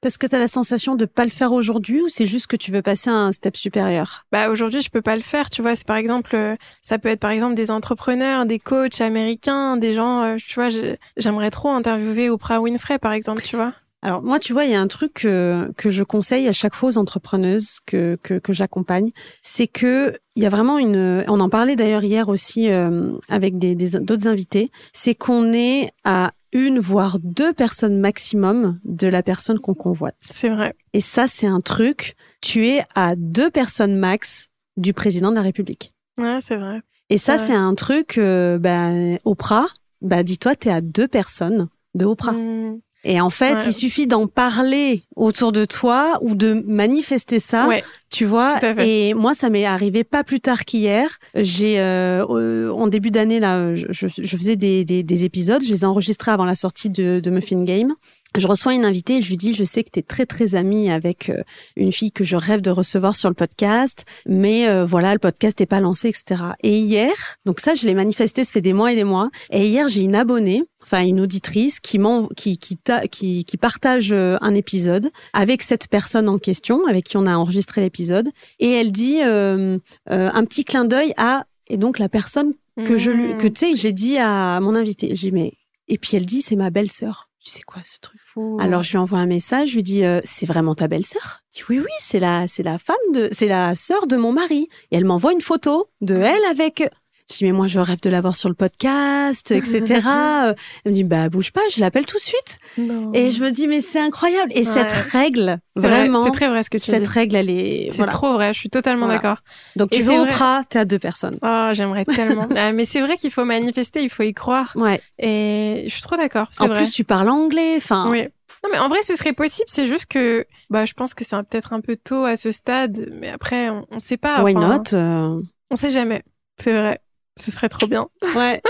[0.00, 2.56] Parce que tu as la sensation de pas le faire aujourd'hui, ou c'est juste que
[2.56, 4.24] tu veux passer à un step supérieur?
[4.32, 5.76] Bah aujourd'hui, je peux pas le faire, tu vois.
[5.76, 9.94] C'est par exemple, euh, ça peut être par exemple des entrepreneurs, des coachs américains, des
[9.94, 10.68] gens, euh, tu vois.
[11.16, 13.72] J'aimerais trop interviewer Oprah Winfrey, par exemple, tu vois.
[14.02, 16.74] Alors moi, tu vois, il y a un truc que, que je conseille à chaque
[16.74, 19.10] fois aux entrepreneuses que, que, que j'accompagne,
[19.42, 21.22] c'est que il y a vraiment une.
[21.28, 24.70] On en parlait d'ailleurs hier aussi euh, avec des- d'autres invités.
[24.94, 30.16] C'est qu'on est à une voire deux personnes maximum de la personne qu'on convoite.
[30.20, 30.74] C'est vrai.
[30.92, 32.16] Et ça, c'est un truc.
[32.40, 35.92] Tu es à deux personnes max du président de la République.
[36.18, 36.80] Ouais, c'est vrai.
[37.08, 38.18] Et ça, c'est un truc.
[38.18, 38.90] Euh, bah,
[39.24, 39.66] Oprah.
[40.00, 42.32] Bah, dis-toi, t'es à deux personnes de Oprah.
[42.32, 42.80] Mmh.
[43.04, 43.64] Et en fait, Ouais.
[43.66, 47.82] il suffit d'en parler autour de toi ou de manifester ça, Ouais.
[48.10, 48.58] tu vois.
[48.58, 49.08] Tout à fait.
[49.08, 51.08] Et moi, ça m'est arrivé pas plus tard qu'hier.
[51.34, 55.62] J'ai euh, euh, en début d'année là, je, je- je faisais des, des, des épisodes,
[55.64, 57.94] je les ai enregistrés avant la sortie de, de Muffin Game.
[58.38, 60.54] Je reçois une invitée et je lui dis, je sais que tu es très très
[60.54, 61.42] amie avec euh,
[61.74, 65.58] une fille que je rêve de recevoir sur le podcast, mais euh, voilà, le podcast
[65.58, 66.42] n'est pas lancé, etc.
[66.62, 67.10] Et hier,
[67.44, 69.30] donc ça, je l'ai manifesté, ça fait des mois et des mois.
[69.50, 71.98] Et hier, j'ai une abonnée, enfin une auditrice, qui
[72.36, 77.04] qui qui, ta- qui qui partage euh, un épisode avec cette personne en question, avec
[77.06, 78.28] qui on a enregistré l'épisode,
[78.60, 79.76] et elle dit euh,
[80.10, 82.52] euh, un petit clin d'œil à et donc la personne
[82.84, 83.36] que je Mmh.
[83.38, 85.16] que tu sais, j'ai dit à mon invité.
[85.16, 85.52] J'ai mais
[85.88, 87.28] et puis elle dit, c'est ma belle-sœur.
[87.42, 88.19] Tu sais quoi ce truc?
[88.32, 88.58] Fou.
[88.60, 91.40] alors je lui envoie un message, je lui dis euh, c'est vraiment ta belle-sœur?
[91.52, 94.68] Dit oui oui, c'est la c'est la femme de c'est la sœur de mon mari.
[94.92, 96.88] Et elle m'envoie une photo de elle avec
[97.30, 100.00] je dis mais moi je rêve de l'avoir sur le podcast etc.
[100.40, 100.54] Euh,
[100.84, 102.58] elle me dit bah bouge pas, je l'appelle tout de suite.
[102.78, 103.12] Non.
[103.12, 104.64] Et je me dis mais c'est incroyable et Ouais.
[104.64, 107.08] cette règle vraiment c'est très vrai ce que tu cette dis.
[107.08, 108.12] règle elle est C'est voilà.
[108.12, 108.54] trop vrai.
[108.54, 109.20] Je suis totalement Voilà.
[109.20, 109.38] d'accord.
[109.76, 110.18] Donc tu vrai.
[110.18, 111.36] Oprah, t'es à deux personnes.
[111.42, 112.48] Oh, j'aimerais tellement.
[112.56, 114.72] Ah, mais c'est vrai qu'il faut manifester, il faut y croire.
[114.76, 115.00] Ouais.
[115.18, 116.48] Et je suis trop d'accord.
[116.58, 116.78] En vrai.
[116.78, 118.22] plus tu parles anglais, enfin Oui.
[118.64, 119.68] Non, mais en vrai, ce serait possible.
[119.68, 123.10] C'est juste que, bah, je pense que c'est peut-être un peu tôt à ce stade.
[123.18, 124.42] Mais après, on, on sait pas.
[124.42, 126.22] why not euh, On sait jamais.
[126.60, 127.00] C'est vrai.
[127.42, 128.08] Ce serait trop bien.
[128.36, 128.60] Ouais.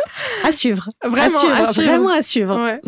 [0.44, 0.88] à suivre.
[1.04, 1.86] Vraiment, à suivre, à suivre.
[1.88, 2.56] vraiment à suivre.
[2.62, 2.80] Ouais.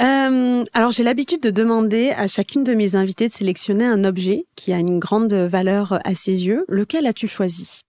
[0.00, 4.46] Euh, alors j'ai l'habitude de demander à chacune de mes invités de sélectionner un objet
[4.56, 6.64] qui a une grande valeur à ses yeux.
[6.68, 7.80] Lequel as-tu choisi?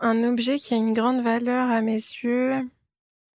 [0.00, 2.52] Un objet qui a une grande valeur à mes yeux.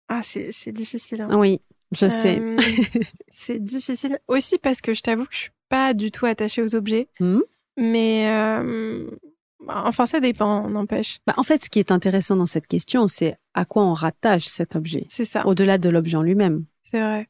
[0.09, 1.21] Ah, c'est c'est difficile.
[1.21, 1.29] hein.
[1.37, 2.39] Oui, je sais.
[2.39, 2.55] Euh,
[3.31, 6.75] c'est difficile aussi parce que je t'avoue que je suis pas du tout attachée aux
[6.75, 7.07] objets.
[7.19, 7.41] Mhm.
[7.77, 9.07] Mais euh,
[9.67, 11.19] enfin, ça dépend, n'empêche.
[11.27, 14.45] Bah, en fait, ce qui est intéressant dans cette question, c'est à quoi on rattache
[14.45, 15.45] cet objet, C'est ça.
[15.45, 16.65] au-delà de l'objet en lui-même.
[16.89, 17.27] C'est vrai.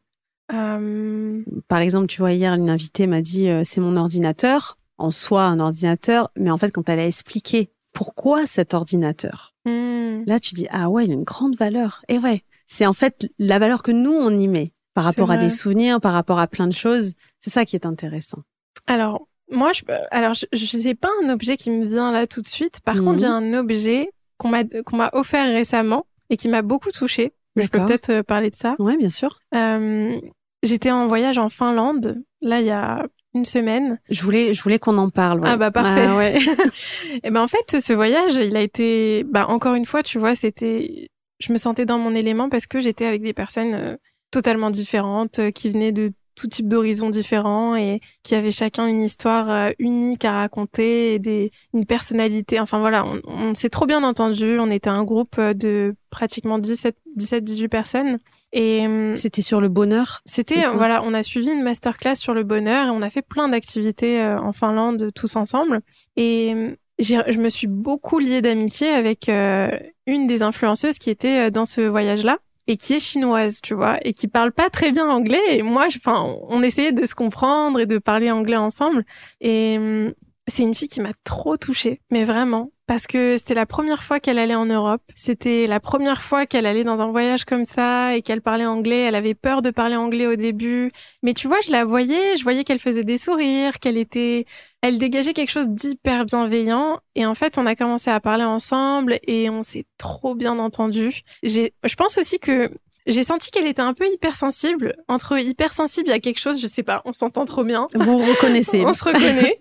[0.54, 4.78] Euh, Par exemple, tu vois, hier, une invitée m'a dit euh, c'est mon ordinateur.
[4.98, 6.30] En soi, un ordinateur.
[6.36, 10.90] Mais en fait, quand elle a expliqué pourquoi cet ordinateur, hmm, là, tu dis ah
[10.90, 12.02] ouais, il a une grande valeur.
[12.08, 15.38] Et ouais, c'est en fait la valeur que nous, on y met par rapport à
[15.38, 17.14] des souvenirs, par rapport à plein de choses.
[17.40, 18.40] C'est ça qui est intéressant.
[18.88, 19.82] Alors, moi, je,
[20.12, 22.80] alors, je j'ai pas un objet qui me vient là tout de suite.
[22.82, 23.04] Par Mhm.
[23.06, 27.34] contre, j'ai un objet qu'on m'a m'a offert récemment et qui m'a beaucoup touchée.
[27.58, 28.76] Je peux peut-être euh, parler de ça.
[28.80, 29.40] Ouais, bien sûr.
[29.56, 30.18] Euh,
[30.64, 34.00] J'étais en voyage en Finlande, là, il y a une semaine.
[34.10, 35.40] Je voulais, je voulais qu'on en parle.
[35.42, 35.48] ouais.
[35.50, 36.06] Ah bah, parfait.
[36.08, 36.38] Ah ouais.
[37.24, 40.36] Et ben en fait, ce voyage, il a été, bah encore une fois, tu vois,
[40.36, 43.96] c'était, je me sentais dans mon élément parce que j'étais avec des personnes euh,
[44.32, 46.10] totalement différentes, qui venaient de
[46.42, 51.20] tout type d'horizons différents et qui avaient chacun une histoire euh, unique à raconter et
[51.20, 52.60] des, une personnalité.
[52.60, 54.58] Enfin voilà, on, on s'est trop bien entendu.
[54.60, 58.18] On était un groupe euh, de pratiquement 17, 17, 18 personnes
[58.54, 60.22] et hum, C'était sur le bonheur.
[60.26, 63.22] c'était euh, voilà, on a suivi une masterclass sur le bonheur et on a fait
[63.22, 65.82] plein d'activités euh, en Finlande tous ensemble.
[66.18, 69.70] Et euh, je me suis beaucoup liée d'amitié avec euh,
[70.08, 72.38] une des influenceuses qui était euh, dans ce voyage-là
[72.72, 75.42] et qui est chinoise, tu vois, et qui parle pas très bien anglais.
[75.50, 79.04] Et moi, enfin, on essayait de se comprendre et de parler anglais ensemble.
[79.42, 80.14] Et hum,
[80.48, 82.72] c'est une fille qui m'a trop touchée, mais vraiment.
[82.88, 85.02] Parce que c'était la première fois qu'elle allait en Europe.
[85.16, 89.02] C'était la première fois qu'elle allait dans un voyage comme ça et qu'elle parlait anglais.
[89.02, 90.92] Elle avait peur de parler anglais au début.
[91.24, 94.46] Mais tu vois, je la voyais, je voyais qu'elle faisait des sourires, qu'elle était,
[94.82, 97.00] elle dégageait quelque chose d'hyper bienveillant.
[97.16, 101.22] Et en fait, on a commencé à parler ensemble et on s'est trop bien entendu.
[101.44, 102.70] J'ai, je pense aussi que
[103.08, 104.96] j'ai senti qu'elle était un peu hypersensible.
[105.08, 107.86] Entre hypersensible, il y a quelque chose, je sais pas, on s'entend trop bien.
[107.96, 108.84] Vous reconnaissez.
[108.86, 109.58] on se reconnaît.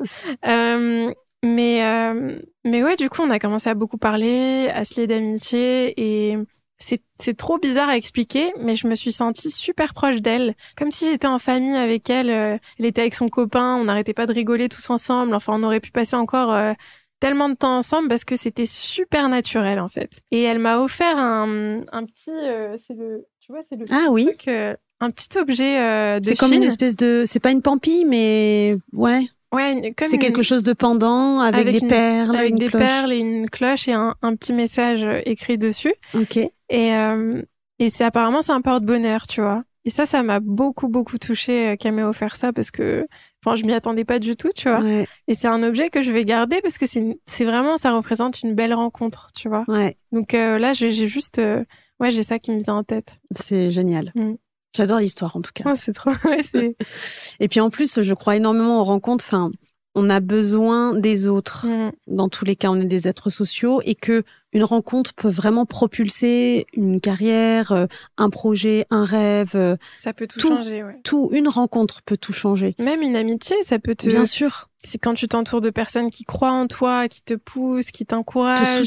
[0.47, 1.13] Euh,
[1.43, 5.07] mais, euh, mais ouais, du coup, on a commencé à beaucoup parler, à se lier
[5.07, 6.39] d'amitié et
[6.83, 10.91] c'est, c'est trop bizarre à expliquer, mais je me suis sentie super proche d'elle, comme
[10.91, 12.31] si j'étais en famille avec elle.
[12.31, 15.35] euh, Elle était avec son copain, on n'arrêtait pas de rigoler tous ensemble.
[15.35, 16.73] Enfin, on aurait pu passer encore euh,
[17.21, 20.21] tellement de temps ensemble parce que c'était super naturel en fait.
[20.31, 24.07] Et elle m'a offert un, un petit, euh, c'est le, tu vois, c'est le Ah
[24.11, 24.25] oui.
[24.27, 27.25] truc, euh, un petit objet de C'est comme une espèce de.
[27.27, 29.23] C'est pas une pampille, mais ouais.
[29.53, 32.69] Ouais, C'est une- quelque chose de pendant avec, Avec des une- perles, avec une des
[32.69, 32.83] cloche.
[32.83, 35.93] perles et une cloche et un, un petit message écrit dessus.
[36.15, 36.39] Ok.
[36.71, 37.43] Et, euh,
[37.79, 39.65] et c'est apparemment c'est un porte-bonheur, tu vois.
[39.85, 43.07] Et ça, ça m'a beaucoup beaucoup touché qu'elle m'ait offert ça parce que,
[43.43, 44.81] enfin, je m'y attendais pas du tout, tu vois.
[44.81, 45.07] Ouais.
[45.27, 48.55] Et c'est un objet que je vais garder parce que c'est vraiment ça représente une
[48.55, 49.65] belle rencontre, tu vois.
[49.69, 49.97] Ouais.
[50.13, 51.65] Donc euh, là, j'ai juste, euh,
[51.99, 53.17] ouais, j'ai ça qui me vient en tête.
[53.35, 54.13] C'est génial.
[54.15, 54.35] Mm.
[54.77, 55.65] J'adore l'histoire en tout cas.
[55.67, 56.77] Oh, c'est trop, ouais.
[57.41, 59.25] Et puis en plus, je crois énormément aux rencontres.
[59.27, 59.51] Enfin,
[59.95, 61.67] on a besoin des autres.
[61.67, 61.93] Mm.
[62.07, 64.23] Dans tous les cas, on est des êtres sociaux et que
[64.53, 67.87] une rencontre peut vraiment propulser une carrière, euh,
[68.17, 69.53] un projet, un rêve.
[69.55, 70.49] euh, Ça peut tout, Tout.
[70.49, 70.99] changer, ouais.
[71.05, 72.75] Tout, une rencontre peut tout changer.
[72.79, 74.09] Même une amitié, ça peut te.
[74.09, 74.69] Bien sûr.
[74.79, 78.61] C'est quand tu t'entoures de personnes qui croient en toi, qui te poussent, qui t'encouragent.
[78.61, 78.83] Te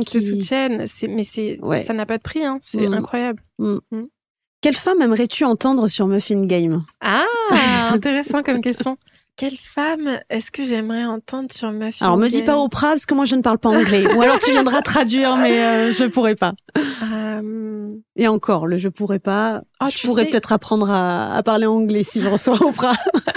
[0.00, 0.86] qui te soutiennent.
[1.10, 1.80] Mais c'est, Ouais.
[1.82, 2.58] ça n'a pas de prix, hein.
[2.62, 2.94] C'est Mm.
[2.94, 3.42] incroyable.
[4.60, 6.84] Quelle femme aimerais-tu entendre sur Muffin Game?
[7.02, 7.24] Ah,
[7.92, 8.96] intéressant comme question.
[9.36, 13.04] Quelle femme est-ce que j'aimerais entendre sur ma fille Alors me dis pas Oprah parce
[13.04, 14.06] que moi je ne parle pas anglais.
[14.14, 16.52] Ou alors tu viendras traduire, mais euh, je pourrais pas.
[17.02, 19.62] Euh, Et encore, le je pourrais pas.
[19.80, 22.92] Oh, je pourrais sais- peut-être apprendre à, à parler anglais si je reçois Oprah.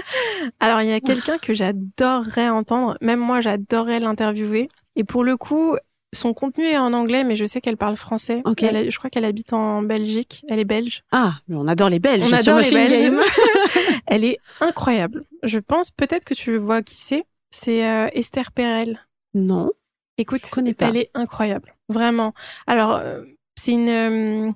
[0.59, 2.95] Alors, il y a quelqu'un que j'adorerais entendre.
[3.01, 4.69] Même moi, j'adorerais l'interviewer.
[4.95, 5.75] Et pour le coup,
[6.13, 8.41] son contenu est en anglais, mais je sais qu'elle parle français.
[8.61, 10.45] Elle je crois qu'elle habite en Belgique.
[10.49, 11.03] Elle est belge.
[11.11, 12.23] Ah, mais on adore les Belges.
[12.23, 13.13] On sur adore les Belges.
[14.07, 15.23] Elle est incroyable.
[15.43, 17.25] Je pense peut-être que tu vois qui c'est.
[17.51, 19.05] C'est euh, Esther Perel.
[19.33, 19.71] Non.
[20.17, 20.87] Écoute, Je connais pas.
[20.87, 22.33] elle est incroyable, vraiment.
[22.65, 23.21] Alors, euh,
[23.55, 24.51] c'est une, euh,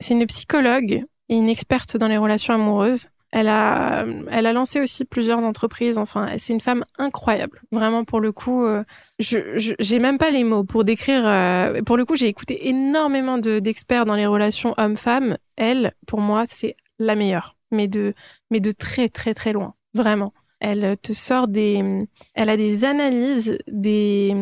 [0.00, 3.08] c'est une psychologue et une experte dans les relations amoureuses.
[3.32, 5.98] Elle a, elle a lancé aussi plusieurs entreprises.
[5.98, 8.64] Enfin, c'est une femme incroyable, vraiment pour le coup.
[8.64, 8.82] euh,
[9.20, 11.22] je, je- j'ai même pas les mots pour décrire.
[11.24, 15.36] euh, pour le coup, j'ai écouté énormément de d'experts dans les relations hommes-femmes.
[15.56, 18.14] Elle, pour moi, c'est la meilleure, mais de,
[18.50, 20.32] mais de très très très loin, vraiment.
[20.58, 24.34] Elle te sort des, elle a des analyses, des,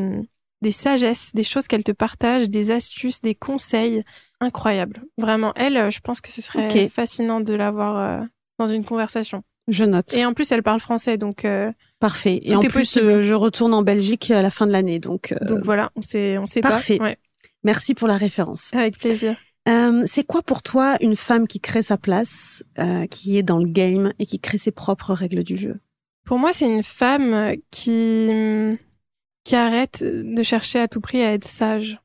[0.63, 4.03] des sagesses, des choses qu'elle te partage, des astuces, des conseils
[4.41, 5.03] incroyables.
[5.19, 8.25] Vraiment, elle, euh, je pense que ce serait fascinant de l'avoir euh,
[8.59, 9.43] dans une conversation.
[9.69, 10.15] Je note.
[10.15, 12.41] Et en plus, elle parle français, donc euh, Parfait.
[12.45, 13.05] Et en plus, possible.
[13.07, 14.99] euh, je retourne en Belgique à la fin de l'année.
[14.99, 16.97] Donc, euh, donc voilà, on sait, on sait parfait.
[16.99, 17.05] pas.
[17.05, 17.19] Ouais,
[17.65, 18.73] merci pour la référence.
[18.75, 19.35] avec plaisir.
[19.69, 22.63] Euh, c'est quoi pour toi une femme qui crée sa place,
[23.11, 25.77] qui est dans le game et qui crée ses propres règles du jeu?
[26.25, 28.31] Pour moi, c'est une femme qui
[29.45, 32.01] qui arrête de chercher à tout prix à être sage.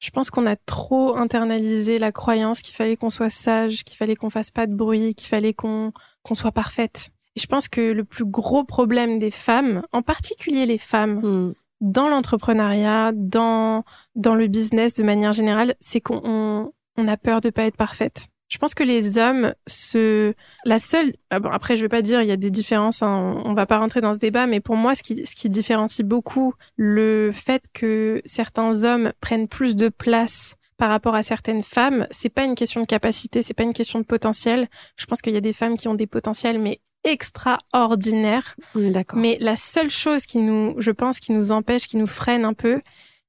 [0.00, 4.14] Je pense qu'on a trop internalisé la croyance qu'il fallait qu'on soit sage, qu'il fallait
[4.14, 5.92] qu'on fasse pas de bruit, qu'il fallait qu'on
[6.22, 7.10] qu'on soit parfaite.
[7.36, 11.52] Et je pense que le plus gros problème des femmes, en particulier les femmes, Hmm.
[11.80, 13.84] dans l'entrepreneuriat, dans
[14.14, 17.76] dans le business de manière générale, c'est qu'on on, on a peur de pas être
[17.76, 18.26] parfaite.
[18.48, 20.32] Je pense que les hommes se
[20.64, 23.40] la seule ah bon après je vais pas dire il y a des différences hein,
[23.44, 25.50] on, on va pas rentrer dans ce débat mais pour moi ce qui ce qui
[25.50, 31.64] différencie beaucoup le fait que certains hommes prennent plus de place par rapport à certaines
[31.64, 34.68] femmes, c'est pas une question de capacité, c'est pas une question de potentiel.
[34.96, 38.90] Je pense qu'il y a des femmes qui ont des potentiels mais extraordinaires On est
[38.90, 39.18] d'accord.
[39.18, 42.54] mais la seule chose qui nous, je pense, qui nous empêche, qui nous freine un
[42.54, 42.80] peu,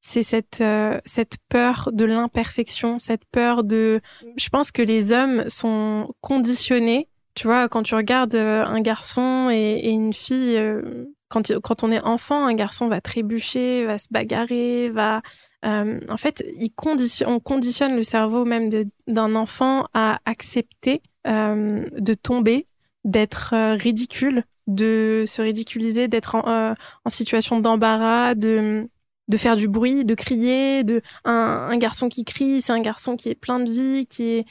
[0.01, 4.01] c'est cette euh, cette peur de l'imperfection, cette peur de.
[4.37, 7.09] Je pense que les hommes sont conditionnés.
[7.35, 11.91] Tu vois, quand tu regardes euh, un garçon et, une fille, euh, quand quand on
[11.91, 15.21] est enfant, un garçon va trébucher, va se bagarrer, va.
[15.63, 18.69] en fait, il conditionne, on conditionne le cerveau même
[19.07, 22.65] d'un enfant à accepter de tomber,
[23.03, 28.89] d'être ridicule, de se ridiculiser, d'être en situation d'embarras, de
[29.29, 33.15] de faire du bruit, de crier, de un, un garçon qui crie, c'est un garçon
[33.15, 34.45] qui est plein de vie, qui est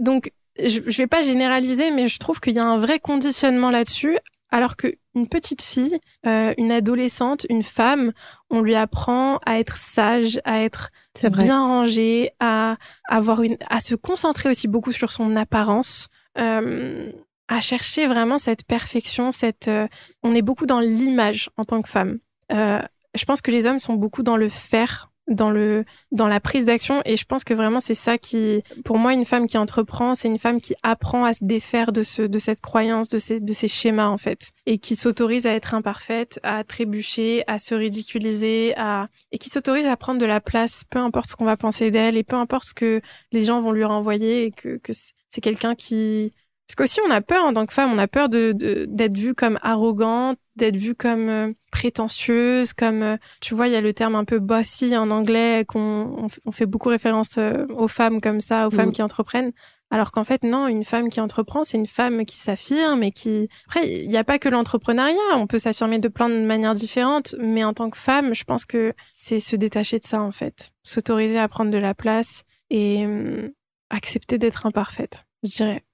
[0.00, 3.70] donc je, je vais pas généraliser, mais je trouve qu'il y a un vrai conditionnement
[3.70, 4.18] là-dessus,
[4.50, 8.12] alors que une petite fille, euh, une adolescente, une femme,
[8.50, 10.90] on lui apprend à être sage, à être
[11.30, 12.76] bien rangée, à
[13.08, 16.08] avoir une, à se concentrer aussi beaucoup sur son apparence,
[16.38, 17.10] euh,
[17.48, 19.86] à chercher vraiment cette perfection, cette, euh,
[20.22, 22.18] on est beaucoup dans l'image en tant que femme.
[22.52, 22.80] Euh,
[23.14, 26.64] je pense que les hommes sont beaucoup dans le faire, dans le, dans la prise
[26.64, 30.14] d'action, et je pense que vraiment c'est ça qui, pour moi, une femme qui entreprend,
[30.14, 33.38] c'est une femme qui apprend à se défaire de ce, de cette croyance, de ces,
[33.38, 37.74] de ces schémas en fait, et qui s'autorise à être imparfaite, à trébucher, à se
[37.74, 41.56] ridiculiser, à et qui s'autorise à prendre de la place, peu importe ce qu'on va
[41.56, 43.00] penser d'elle et peu importe ce que
[43.30, 46.32] les gens vont lui renvoyer, et que, que c'est quelqu'un qui
[46.66, 49.16] parce qu'aussi on a peur en tant que femme, on a peur de de- d'être
[49.16, 53.80] vue comme arrogante, d'être vue comme euh, prétentieuse, comme euh, tu vois, il y a
[53.80, 58.20] le terme un peu bossy en anglais qu'on on, fait beaucoup référence euh, aux femmes
[58.20, 58.76] comme ça, aux Mm.
[58.76, 59.52] femmes qui entreprennent.
[59.90, 63.48] Alors qu'en fait, non, une femme qui entreprend, c'est une femme qui s'affirme et qui...
[63.66, 67.34] Après, il n'y a pas que l'entrepreneuriat, on peut s'affirmer de plein de manières différentes,
[67.38, 70.70] mais en tant que femme, je pense que c'est se détacher de ça, en fait.
[70.82, 73.50] S'autoriser à prendre de la place et hum,
[73.90, 75.84] accepter d'être imparfaite, je dirais.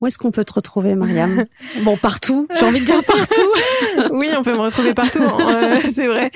[0.00, 1.44] Où est-ce qu'on peut te retrouver, Mariam
[1.82, 2.48] Bon, partout.
[2.58, 4.10] J'ai envie de dire partout.
[4.12, 6.30] oui, on peut me retrouver partout, hein, euh, c'est vrai.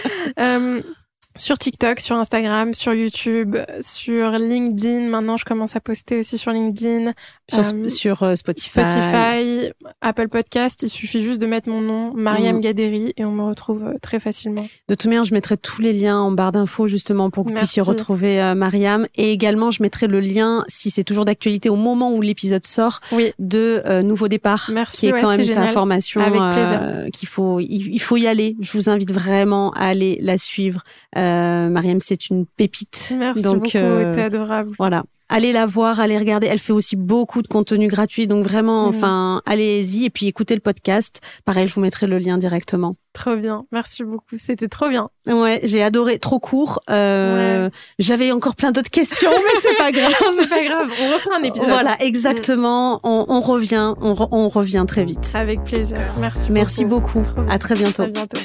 [1.37, 5.09] Sur TikTok, sur Instagram, sur YouTube, sur LinkedIn.
[5.09, 7.12] Maintenant, je commence à poster aussi sur LinkedIn.
[7.51, 8.70] sur, Euh, sur, euh, Spotify.
[8.80, 9.70] Spotify,
[10.01, 12.61] Apple Podcast, il suffit juste de mettre mon nom, Mariam Mm.
[12.61, 14.62] Gaderi, et on me retrouve euh, très facilement.
[14.89, 17.57] De toute manière, je mettrai tous les liens en barre d'infos justement pour que vous
[17.57, 19.07] puissiez retrouver euh, Mariam.
[19.16, 23.01] Et également, je mettrai le lien, si c'est toujours d'actualité, au moment où l'épisode sort,
[23.12, 23.32] Oui.
[23.41, 25.74] de euh, Nouveau Départ, Merci, qui est ouais, quand même c'est ta génial.
[25.74, 26.80] formation Avec plaisir.
[26.82, 28.57] euh, qu'il faut, il, il faut y aller.
[28.61, 30.82] Je vous invite vraiment à aller la suivre.
[31.24, 33.14] Euh, Mariam, c'est une pépite.
[33.18, 34.72] Merci Donc, beaucoup, euh, t'es adorable.
[34.78, 35.02] Voilà.
[35.28, 36.46] Allez la voir, allez regarder.
[36.48, 38.26] Elle fait aussi beaucoup de contenu gratuit.
[38.26, 38.88] Donc vraiment, Mhm.
[38.96, 41.20] enfin, allez-y et puis écoutez le podcast.
[41.44, 42.96] Pareil, je vous mettrai le lien directement.
[43.14, 45.08] Trop bien, merci beaucoup, c'était trop bien.
[45.28, 46.18] Ouais, j'ai adoré.
[46.18, 46.80] Trop court.
[46.90, 47.70] Euh,
[48.00, 50.12] J'avais encore plein d'autres questions, mais c'est pas grave.
[50.36, 51.68] C'est pas grave, on refera un épisode.
[51.68, 52.98] Voilà, exactement.
[53.04, 55.30] On, on revient, on, re- on revient très vite.
[55.34, 57.22] Avec plaisir, merci Merci beaucoup.
[57.48, 58.02] À très bientôt.
[58.02, 58.36] À bientôt.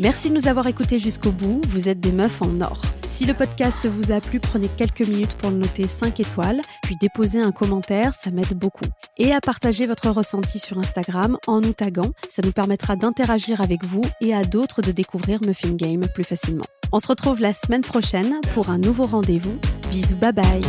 [0.00, 1.60] Merci de nous avoir écoutés jusqu'au bout.
[1.68, 2.82] Vous êtes des meufs en or.
[3.04, 6.96] Si le podcast vous a plu, prenez quelques minutes pour le noter 5 étoiles, puis
[6.96, 8.86] déposez un commentaire, ça m'aide beaucoup.
[9.18, 13.84] Et à partager votre ressenti sur Instagram en nous taguant, ça nous permettra d'interagir avec
[13.84, 16.64] vous et à d'autres de découvrir Muffin Game plus facilement.
[16.90, 19.56] On se retrouve la semaine prochaine pour un nouveau rendez-vous.
[19.90, 20.60] Bisous, bye bye.